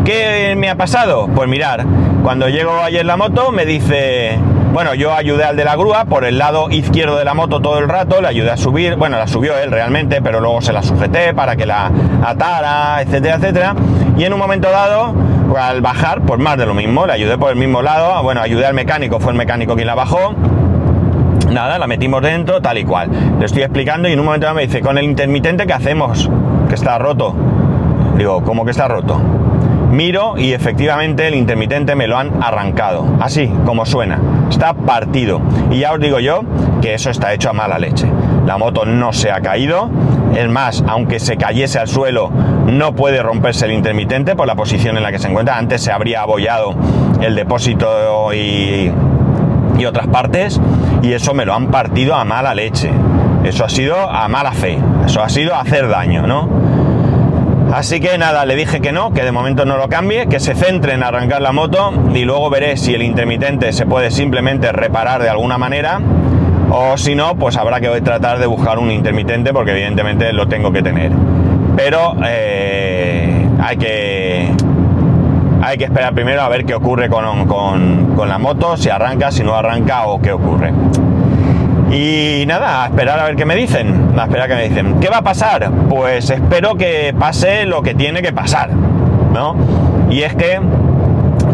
¿Qué 0.05 0.55
me 0.57 0.71
ha 0.71 0.77
pasado? 0.77 1.29
Pues 1.35 1.49
mirar, 1.49 1.85
cuando 2.23 2.49
llego 2.49 2.81
ayer 2.81 3.05
la 3.05 3.17
moto 3.17 3.51
me 3.51 3.67
dice, 3.67 4.39
bueno, 4.73 4.95
yo 4.95 5.13
ayudé 5.13 5.45
al 5.45 5.57
de 5.57 5.65
la 5.65 5.75
grúa 5.75 6.05
por 6.05 6.25
el 6.25 6.39
lado 6.39 6.71
izquierdo 6.71 7.17
de 7.17 7.25
la 7.25 7.35
moto 7.35 7.61
todo 7.61 7.79
el 7.79 7.89
rato, 7.89 8.21
le 8.21 8.29
ayudé 8.29 8.51
a 8.51 8.57
subir, 8.57 8.95
bueno, 8.95 9.19
la 9.19 9.27
subió 9.27 9.59
él 9.59 9.73
realmente, 9.73 10.23
pero 10.23 10.41
luego 10.41 10.61
se 10.61 10.73
la 10.73 10.83
sujeté 10.83 11.35
para 11.35 11.57
que 11.57 11.67
la 11.67 11.91
atara, 12.25 13.03
etcétera, 13.03 13.37
etcétera. 13.37 13.75
Y 14.17 14.25
en 14.25 14.33
un 14.33 14.39
momento 14.39 14.71
dado, 14.71 15.15
al 15.59 15.81
bajar, 15.81 16.23
pues 16.23 16.41
más 16.41 16.57
de 16.57 16.67
lo 16.67 16.75
mismo, 16.75 17.07
le 17.07 17.13
ayudé 17.13 17.39
por 17.39 17.51
el 17.51 17.57
mismo 17.57 17.83
lado, 17.83 18.23
bueno, 18.23 18.41
ayudé 18.41 18.67
al 18.67 18.75
mecánico, 18.75 19.21
fue 19.21 19.33
el 19.33 19.39
mecánico 19.39 19.75
quien 19.75 19.87
la 19.87 19.95
bajó. 19.95 20.35
Nada, 21.51 21.79
la 21.79 21.87
metimos 21.87 22.23
dentro, 22.23 22.61
tal 22.61 22.79
y 22.79 22.85
cual. 22.85 23.11
Le 23.39 23.45
estoy 23.45 23.63
explicando 23.63 24.09
y 24.09 24.13
en 24.13 24.21
un 24.21 24.27
momento 24.27 24.53
me 24.55 24.63
dice, 24.63 24.81
con 24.81 24.97
el 24.99 25.05
intermitente, 25.05 25.67
¿qué 25.67 25.73
hacemos? 25.73 26.31
Que 26.69 26.75
está 26.75 26.99
roto. 26.99 27.35
Digo, 28.17 28.43
¿cómo 28.43 28.65
que 28.65 28.71
está 28.71 28.89
roto? 28.89 29.21
Miro 29.91 30.39
y 30.39 30.55
efectivamente 30.55 31.29
el 31.29 31.35
intermitente 31.35 31.95
me 31.95 32.07
lo 32.07 32.17
han 32.17 32.43
arrancado, 32.43 33.05
así 33.21 33.53
como 33.67 33.85
suena, 33.85 34.19
está 34.49 34.73
partido. 34.73 35.43
Y 35.71 35.81
ya 35.81 35.93
os 35.93 36.01
digo 36.01 36.19
yo 36.19 36.43
que 36.83 36.93
eso 36.93 37.09
está 37.09 37.33
hecho 37.33 37.49
a 37.49 37.53
mala 37.55 37.79
leche. 37.79 38.07
La 38.45 38.59
moto 38.59 38.85
no 38.85 39.15
se 39.15 39.31
ha 39.31 39.41
caído, 39.41 39.89
es 40.37 40.49
más, 40.51 40.85
aunque 40.87 41.21
se 41.21 41.39
cayese 41.39 41.79
al 41.79 41.89
suelo, 41.89 42.31
no 42.67 42.95
puede 42.95 43.23
romperse 43.23 43.65
el 43.65 43.73
intermitente 43.73 44.37
por 44.37 44.47
la 44.47 44.55
posición 44.55 44.99
en 44.99 45.03
la 45.03 45.13
que 45.13 45.19
se 45.19 45.29
encuentra. 45.29 45.57
Antes 45.57 45.83
se 45.83 45.93
habría 45.93 46.21
abollado 46.21 46.75
el 47.23 47.35
depósito 47.35 48.35
y, 48.35 48.93
y 49.79 49.85
otras 49.87 50.09
partes, 50.09 50.61
y 51.01 51.13
eso 51.13 51.33
me 51.33 51.47
lo 51.47 51.55
han 51.55 51.69
partido 51.69 52.15
a 52.15 52.25
mala 52.25 52.55
leche. 52.55 52.91
Eso 53.45 53.65
ha 53.65 53.69
sido 53.69 53.97
a 53.97 54.29
mala 54.29 54.53
fe, 54.53 54.79
eso 55.07 55.23
ha 55.23 55.29
sido 55.29 55.55
hacer 55.55 55.89
daño, 55.89 56.27
¿no? 56.27 56.49
Así 57.73 58.01
que 58.01 58.19
nada, 58.19 58.45
le 58.45 58.55
dije 58.55 58.81
que 58.81 58.93
no, 58.93 59.13
que 59.13 59.23
de 59.23 59.33
momento 59.33 59.65
no 59.65 59.79
lo 59.79 59.89
cambie, 59.89 60.27
que 60.27 60.41
se 60.41 60.55
centre 60.55 60.93
en 60.93 61.03
arrancar 61.03 61.41
la 61.41 61.53
moto 61.53 61.93
y 62.15 62.25
luego 62.25 62.51
veré 62.51 62.77
si 62.77 62.95
el 62.95 63.03
intermitente 63.03 63.73
se 63.73 63.87
puede 63.87 64.11
simplemente 64.11 64.71
reparar 64.73 65.23
de 65.23 65.31
alguna 65.31 65.57
manera 65.57 65.99
o 66.71 66.97
si 66.97 67.15
no, 67.15 67.35
pues 67.37 67.57
habrá 67.57 67.81
que 67.81 67.89
tratar 68.01 68.39
de 68.39 68.47
buscar 68.47 68.79
un 68.79 68.91
intermitente 68.91 69.53
porque 69.53 69.73
evidentemente 69.73 70.33
lo 70.33 70.49
tengo 70.49 70.73
que 70.73 70.83
tener. 70.83 71.13
Pero 71.77 72.17
eh, 72.25 73.49
hay 73.61 73.77
que 73.77 74.51
hay 75.63 75.79
que 75.79 75.85
esperar 75.85 76.13
primero 76.13 76.43
a 76.43 76.49
ver 76.49 76.65
qué 76.65 76.75
ocurre 76.75 77.09
con, 77.09 77.47
con 77.47 78.29
la 78.29 78.39
moto, 78.39 78.77
si 78.77 78.91
arranca, 78.91 79.31
si 79.31 79.45
no 79.45 79.55
arranca 79.55 80.07
o 80.07 80.21
qué 80.21 80.33
ocurre. 80.33 80.73
Y 81.93 82.45
nada, 82.47 82.85
a 82.85 82.87
esperar 82.87 83.21
a 83.21 83.25
ver 83.25 83.37
qué 83.37 83.45
me 83.45 83.55
dicen. 83.55 84.15
A 84.19 84.25
esperar 84.25 84.47
a 84.47 84.49
que 84.49 84.55
me 84.55 84.69
dicen. 84.69 84.99
¿Qué 84.99 85.11
va 85.11 85.19
a 85.19 85.23
pasar? 85.23 85.71
Pues 85.91 86.31
espero 86.31 86.75
que 86.75 87.15
pase 87.19 87.67
lo 87.67 87.83
que 87.83 87.95
tiene 87.95 88.23
que 88.23 88.33
pasar, 88.33 88.71
¿no? 88.71 89.55
Y 90.11 90.23
es 90.23 90.35
que 90.35 90.59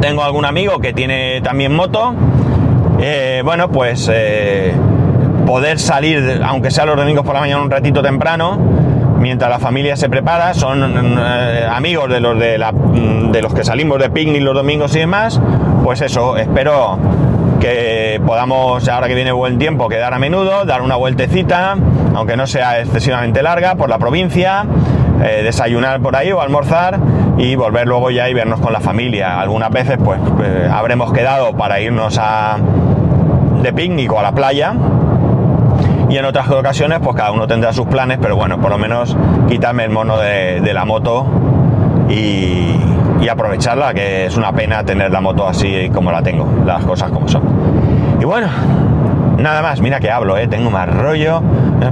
tengo 0.01 0.23
algún 0.23 0.44
amigo 0.44 0.79
que 0.79 0.92
tiene 0.92 1.40
también 1.40 1.75
moto. 1.75 2.14
Eh, 3.01 3.42
bueno, 3.44 3.68
pues 3.68 4.09
eh, 4.12 4.73
poder 5.49 5.79
salir, 5.79 6.43
aunque 6.45 6.71
sea 6.71 6.85
los 6.85 6.95
domingos 6.95 7.25
por 7.25 7.33
la 7.33 7.41
mañana 7.41 7.63
un 7.63 7.71
ratito 7.71 8.03
temprano, 8.03 8.59
mientras 9.19 9.49
la 9.49 9.59
familia 9.59 9.97
se 9.97 10.11
prepara, 10.11 10.53
son 10.53 11.19
eh, 11.19 11.67
amigos 11.73 12.11
de 12.11 12.21
los 12.21 12.39
de, 12.39 13.41
los 13.41 13.55
que 13.55 13.65
salimos 13.65 13.99
de 13.99 14.11
picnic 14.11 14.43
los 14.43 14.55
domingos 14.55 14.95
y 14.95 14.99
demás, 14.99 15.41
pues 15.83 16.03
eso, 16.03 16.37
espero 16.37 16.99
que 17.61 18.21
podamos, 18.27 18.87
ahora 18.91 19.09
que 19.09 19.15
viene 19.15 19.33
buen 19.33 19.59
tiempo, 19.59 19.89
quedar 19.89 20.13
a 20.13 20.19
menudo, 20.19 20.67
dar 20.67 20.83
una 20.83 20.97
vueltecita, 20.97 21.77
aunque 22.15 22.37
no 22.37 22.47
sea 22.47 22.81
excesivamente 22.81 23.43
larga, 23.43 23.75
por 23.75 23.89
la 23.89 23.97
provincia, 23.97 24.67
eh, 25.25 25.41
desayunar 25.45 26.01
por 26.01 26.15
ahí 26.15 26.31
o 26.31 26.43
almorzar 26.43 26.99
y 27.39 27.57
volver 27.57 27.89
luego 27.89 28.11
ya 28.11 28.29
y 28.29 28.35
vernos 28.35 28.61
con 28.61 28.75
la 28.75 28.81
familia. 28.81 29.41
Algunas 29.41 29.71
veces 29.71 29.97
pues 30.05 30.21
eh, 30.43 30.69
habremos 30.71 31.11
quedado 31.11 31.57
para 31.57 31.81
irnos 31.81 32.19
a, 32.21 32.59
de 33.63 33.73
picnic 33.73 34.13
o 34.13 34.19
a 34.19 34.23
la 34.23 34.33
playa 34.33 34.75
y 36.09 36.16
en 36.16 36.25
otras 36.25 36.49
ocasiones 36.51 37.01
pues 37.03 37.16
cada 37.16 37.33
uno 37.33 37.47
tendrá 37.47 37.73
sus 37.73 37.87
planes, 37.87 38.18
pero 38.21 38.37
bueno, 38.37 38.59
por 38.61 38.71
lo 38.71 38.79
menos 38.79 39.16
quitarme 39.49 39.85
el 39.85 39.90
mono 39.90 40.16
de, 40.18 40.61
la 40.73 40.85
moto 40.85 41.27
y, 42.09 42.75
aprovecharla, 43.29 43.92
que 43.92 44.25
es 44.25 44.38
una 44.38 44.53
pena 44.53 44.83
tener 44.85 45.11
la 45.11 45.21
moto 45.21 45.47
así 45.47 45.90
como 45.92 46.11
la 46.11 46.23
tengo, 46.23 46.49
las 46.64 46.83
cosas 46.85 47.11
como 47.11 47.29
son. 47.29 47.42
Y 48.18 48.25
bueno, 48.25 48.49
nada 49.37 49.61
más, 49.61 49.83
mira 49.83 50.01
que 50.01 50.11
hablo, 50.11 50.38
¿eh? 50.38 50.49
tengo 50.49 50.71
más 50.71 50.88
rollo, 50.88 51.42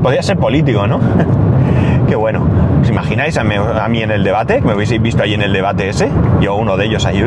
podría 0.03 0.23
ser 0.23 0.39
político, 0.39 0.87
¿no? 0.87 0.99
Qué 2.09 2.17
bueno. 2.17 2.47
¿Os 2.81 2.89
imagináis 2.89 3.37
a 3.37 3.45
mí, 3.45 4.03
en 4.03 4.11
el 4.13 4.23
debate? 4.23 4.61
¿Me 4.63 4.73
habéis 4.73 5.01
visto 5.03 5.23
ahí 5.23 5.35
en 5.35 5.43
el 5.43 5.53
debate 5.53 5.89
ese? 5.89 6.09
Yo 6.41 6.55
uno 6.55 6.77
de 6.77 6.87
ellos 6.87 7.05
ahí. 7.05 7.23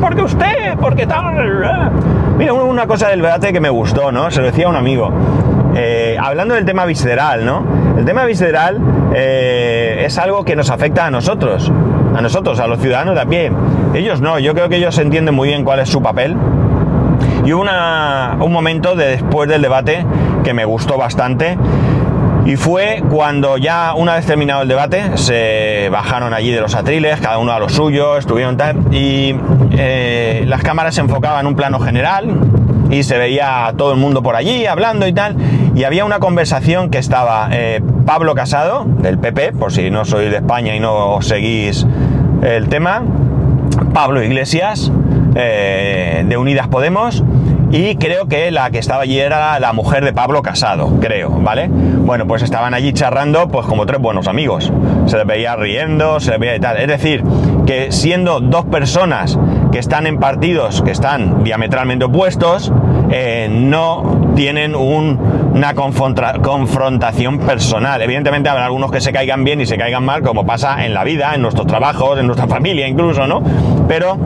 ¿Por 0.00 0.16
qué 0.16 0.22
usted? 0.22 0.76
¿Por 0.80 0.96
qué 0.96 1.06
tal? 1.06 1.92
Mira, 2.36 2.52
una 2.52 2.86
cosa 2.86 3.08
del 3.08 3.22
debate 3.22 3.52
que 3.52 3.60
me 3.60 3.70
gustó, 3.70 4.10
¿no? 4.10 4.30
Se 4.32 4.40
lo 4.40 4.46
decía 4.46 4.66
a 4.66 4.70
un 4.70 4.76
amigo. 4.76 5.12
Eh, 5.76 6.16
hablando 6.20 6.54
del 6.54 6.64
tema 6.64 6.84
visceral, 6.84 7.44
¿no? 7.44 7.64
El 7.98 8.04
tema 8.04 8.24
visceral 8.24 8.80
eh, 9.14 10.02
es 10.06 10.18
algo 10.18 10.44
que 10.44 10.56
nos 10.56 10.70
afecta 10.70 11.06
a 11.06 11.10
nosotros, 11.10 11.70
a 12.14 12.20
nosotros, 12.20 12.60
a 12.60 12.66
los 12.66 12.78
ciudadanos 12.80 13.18
pie. 13.26 13.50
Ellos 13.94 14.20
no, 14.20 14.38
yo 14.38 14.54
creo 14.54 14.68
que 14.68 14.76
ellos 14.76 14.96
entienden 14.98 15.34
muy 15.34 15.48
bien 15.48 15.64
cuál 15.64 15.80
es 15.80 15.88
su 15.88 16.02
papel. 16.02 16.36
Y 17.44 17.52
hubo 17.52 17.62
un 17.62 18.52
momento 18.52 18.96
de, 18.96 19.06
después 19.06 19.48
del 19.48 19.62
debate 19.62 20.04
que 20.42 20.54
me 20.54 20.64
gustó 20.64 20.96
bastante. 20.96 21.58
Y 22.46 22.56
fue 22.56 23.02
cuando 23.10 23.56
ya, 23.56 23.94
una 23.94 24.16
vez 24.16 24.26
terminado 24.26 24.62
el 24.62 24.68
debate, 24.68 25.16
se 25.16 25.88
bajaron 25.90 26.34
allí 26.34 26.52
de 26.52 26.60
los 26.60 26.74
atriles, 26.74 27.18
cada 27.20 27.38
uno 27.38 27.52
a 27.52 27.58
lo 27.58 27.70
suyo, 27.70 28.18
estuvieron 28.18 28.58
tal, 28.58 28.76
y 28.94 29.34
eh, 29.70 30.44
las 30.46 30.62
cámaras 30.62 30.94
se 30.94 31.00
enfocaban 31.00 31.40
en 31.40 31.46
un 31.46 31.56
plano 31.56 31.80
general, 31.80 32.28
y 32.90 33.02
se 33.02 33.18
veía 33.18 33.72
todo 33.76 33.92
el 33.92 33.98
mundo 33.98 34.22
por 34.22 34.36
allí 34.36 34.66
hablando 34.66 35.06
y 35.06 35.12
tal. 35.12 35.36
Y 35.74 35.84
había 35.84 36.04
una 36.04 36.18
conversación 36.18 36.90
que 36.90 36.98
estaba 36.98 37.48
eh, 37.52 37.82
Pablo 38.06 38.34
Casado, 38.34 38.84
del 38.86 39.18
PP, 39.18 39.52
por 39.52 39.72
si 39.72 39.90
no 39.90 40.04
sois 40.04 40.30
de 40.30 40.36
España 40.36 40.74
y 40.76 40.80
no 40.80 41.20
seguís 41.20 41.86
el 42.42 42.68
tema, 42.68 43.02
Pablo 43.92 44.22
Iglesias, 44.22 44.92
eh, 45.34 46.24
de 46.26 46.36
Unidas 46.36 46.68
Podemos, 46.68 47.24
y 47.74 47.96
creo 47.96 48.28
que 48.28 48.52
la 48.52 48.70
que 48.70 48.78
estaba 48.78 49.02
allí 49.02 49.18
era 49.18 49.58
la 49.58 49.72
mujer 49.72 50.04
de 50.04 50.12
Pablo 50.12 50.42
Casado, 50.42 51.00
creo, 51.00 51.30
¿vale? 51.30 51.68
Bueno, 51.68 52.24
pues 52.24 52.42
estaban 52.42 52.72
allí 52.72 52.92
charrando, 52.92 53.48
pues 53.48 53.66
como 53.66 53.84
tres 53.84 54.00
buenos 54.00 54.28
amigos. 54.28 54.72
Se 55.06 55.16
les 55.16 55.26
veía 55.26 55.56
riendo, 55.56 56.20
se 56.20 56.30
les 56.30 56.38
veía 56.38 56.54
y 56.54 56.60
tal. 56.60 56.76
Es 56.76 56.86
decir, 56.86 57.24
que 57.66 57.90
siendo 57.90 58.38
dos 58.38 58.66
personas 58.66 59.36
que 59.72 59.80
están 59.80 60.06
en 60.06 60.20
partidos 60.20 60.82
que 60.82 60.92
están 60.92 61.42
diametralmente 61.42 62.04
opuestos, 62.04 62.72
eh, 63.10 63.48
no 63.50 64.32
tienen 64.36 64.76
una 64.76 65.74
confrontación 65.74 67.38
personal. 67.40 68.00
Evidentemente 68.02 68.50
habrá 68.50 68.66
algunos 68.66 68.92
que 68.92 69.00
se 69.00 69.12
caigan 69.12 69.42
bien 69.42 69.60
y 69.60 69.66
se 69.66 69.76
caigan 69.76 70.04
mal, 70.04 70.22
como 70.22 70.46
pasa 70.46 70.86
en 70.86 70.94
la 70.94 71.02
vida, 71.02 71.34
en 71.34 71.42
nuestros 71.42 71.66
trabajos, 71.66 72.20
en 72.20 72.26
nuestra 72.26 72.46
familia 72.46 72.86
incluso, 72.86 73.26
¿no? 73.26 73.42
Pero 73.88 74.16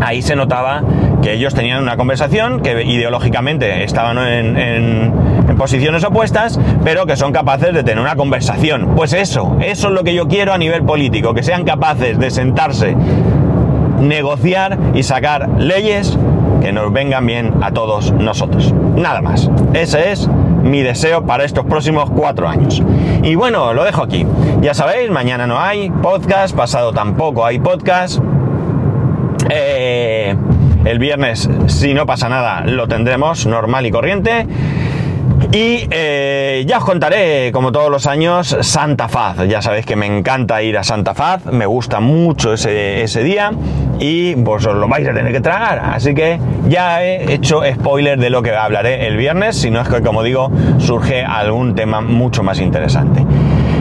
ahí 0.00 0.22
se 0.22 0.36
notaba 0.36 0.82
que 1.22 1.32
ellos 1.32 1.54
tenían 1.54 1.82
una 1.82 1.96
conversación, 1.96 2.60
que 2.60 2.82
ideológicamente 2.84 3.84
estaban 3.84 4.18
en, 4.18 5.12
posiciones 5.58 6.04
opuestas, 6.04 6.58
pero 6.84 7.04
que 7.04 7.16
son 7.16 7.32
capaces 7.32 7.74
de 7.74 7.82
tener 7.82 8.00
una 8.00 8.14
conversación. 8.14 8.94
Pues 8.94 9.12
eso, 9.12 9.56
eso 9.60 9.88
es 9.88 9.94
lo 9.94 10.04
que 10.04 10.14
yo 10.14 10.28
quiero 10.28 10.52
a 10.52 10.58
nivel 10.58 10.84
político, 10.84 11.34
que 11.34 11.42
sean 11.42 11.64
capaces 11.64 12.16
de 12.16 12.30
sentarse, 12.30 12.94
negociar 14.00 14.78
y 14.94 15.02
sacar 15.02 15.48
leyes 15.58 16.16
que 16.60 16.72
nos 16.72 16.92
vengan 16.92 17.26
bien 17.26 17.54
a 17.60 17.72
todos 17.72 18.12
nosotros. 18.12 18.72
Nada 18.94 19.20
más. 19.20 19.50
Ese 19.74 20.12
es 20.12 20.28
mi 20.62 20.82
deseo 20.82 21.24
para 21.24 21.44
estos 21.44 21.64
próximos 21.64 22.10
cuatro 22.10 22.48
años. 22.48 22.82
Y 23.22 23.34
bueno, 23.34 23.72
lo 23.74 23.84
dejo 23.84 24.02
aquí. 24.02 24.26
Ya 24.60 24.74
sabéis, 24.74 25.10
mañana 25.10 25.46
no 25.46 25.58
hay 25.58 25.90
podcast, 25.90 26.54
pasado 26.54 26.92
tampoco 26.92 27.44
hay 27.44 27.58
podcast. 27.58 28.20
Eh, 29.50 30.17
el 30.88 30.98
viernes, 30.98 31.48
si 31.66 31.92
no 31.92 32.06
pasa 32.06 32.28
nada, 32.28 32.62
lo 32.62 32.88
tendremos 32.88 33.46
normal 33.46 33.84
y 33.86 33.90
corriente. 33.90 34.46
Y 35.52 35.86
eh, 35.90 36.64
ya 36.66 36.78
os 36.78 36.84
contaré, 36.84 37.52
como 37.52 37.72
todos 37.72 37.90
los 37.90 38.06
años, 38.06 38.56
Santa 38.60 39.08
Faz. 39.08 39.46
Ya 39.48 39.62
sabéis 39.62 39.86
que 39.86 39.96
me 39.96 40.06
encanta 40.06 40.62
ir 40.62 40.76
a 40.76 40.84
Santa 40.84 41.14
Faz, 41.14 41.46
me 41.46 41.64
gusta 41.66 42.00
mucho 42.00 42.52
ese, 42.52 43.02
ese 43.02 43.22
día 43.22 43.52
y 43.98 44.34
vos 44.34 44.66
os 44.66 44.74
lo 44.74 44.88
vais 44.88 45.06
a 45.08 45.14
tener 45.14 45.32
que 45.32 45.40
tragar. 45.40 45.80
Así 45.84 46.14
que 46.14 46.38
ya 46.68 47.02
he 47.02 47.32
hecho 47.32 47.62
spoiler 47.72 48.18
de 48.18 48.30
lo 48.30 48.42
que 48.42 48.54
hablaré 48.54 49.06
el 49.06 49.16
viernes, 49.16 49.56
si 49.56 49.70
no 49.70 49.80
es 49.80 49.88
que, 49.88 50.02
como 50.02 50.22
digo, 50.22 50.50
surge 50.78 51.22
algún 51.22 51.74
tema 51.74 52.00
mucho 52.00 52.42
más 52.42 52.60
interesante. 52.60 53.24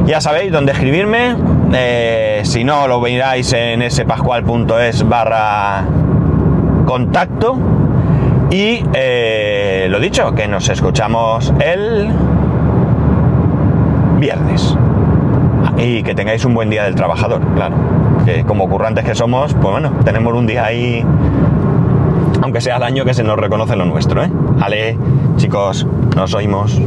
Ya 0.06 0.22
sabéis 0.22 0.52
dónde 0.52 0.72
escribirme, 0.72 1.36
eh, 1.74 2.42
si 2.44 2.64
no 2.64 2.88
lo 2.88 3.02
veráis 3.02 3.52
en 3.52 3.90
spascual.es 3.92 5.08
barra 5.08 5.84
contacto. 6.88 7.58
Y 8.50 8.82
eh, 8.94 9.88
lo 9.92 10.00
dicho, 10.00 10.34
que 10.34 10.48
nos 10.48 10.70
escuchamos 10.70 11.54
el 11.60 12.08
viernes. 14.20 14.76
Y 15.78 16.02
que 16.02 16.16
tengáis 16.16 16.44
un 16.46 16.56
buen 16.56 16.70
día 16.70 16.86
del 16.86 16.96
trabajador, 16.96 17.42
claro. 17.54 17.76
Que 18.26 18.44
como 18.46 18.68
currantes 18.70 19.04
que 19.04 19.14
somos, 19.14 19.54
pues 19.54 19.72
bueno, 19.72 19.92
tenemos 20.06 20.34
un 20.34 20.48
día 20.48 20.66
ahí, 20.66 21.06
aunque 22.42 22.62
sea 22.62 22.78
el 22.78 22.84
año 22.84 23.06
que 23.06 23.14
se 23.14 23.24
nos 23.24 23.38
reconoce 23.38 23.76
lo 23.76 23.86
nuestro, 23.86 24.24
¿eh? 24.24 24.32
Ale, 24.62 24.98
chicos, 25.36 25.86
nos 26.16 26.34
oímos. 26.34 26.82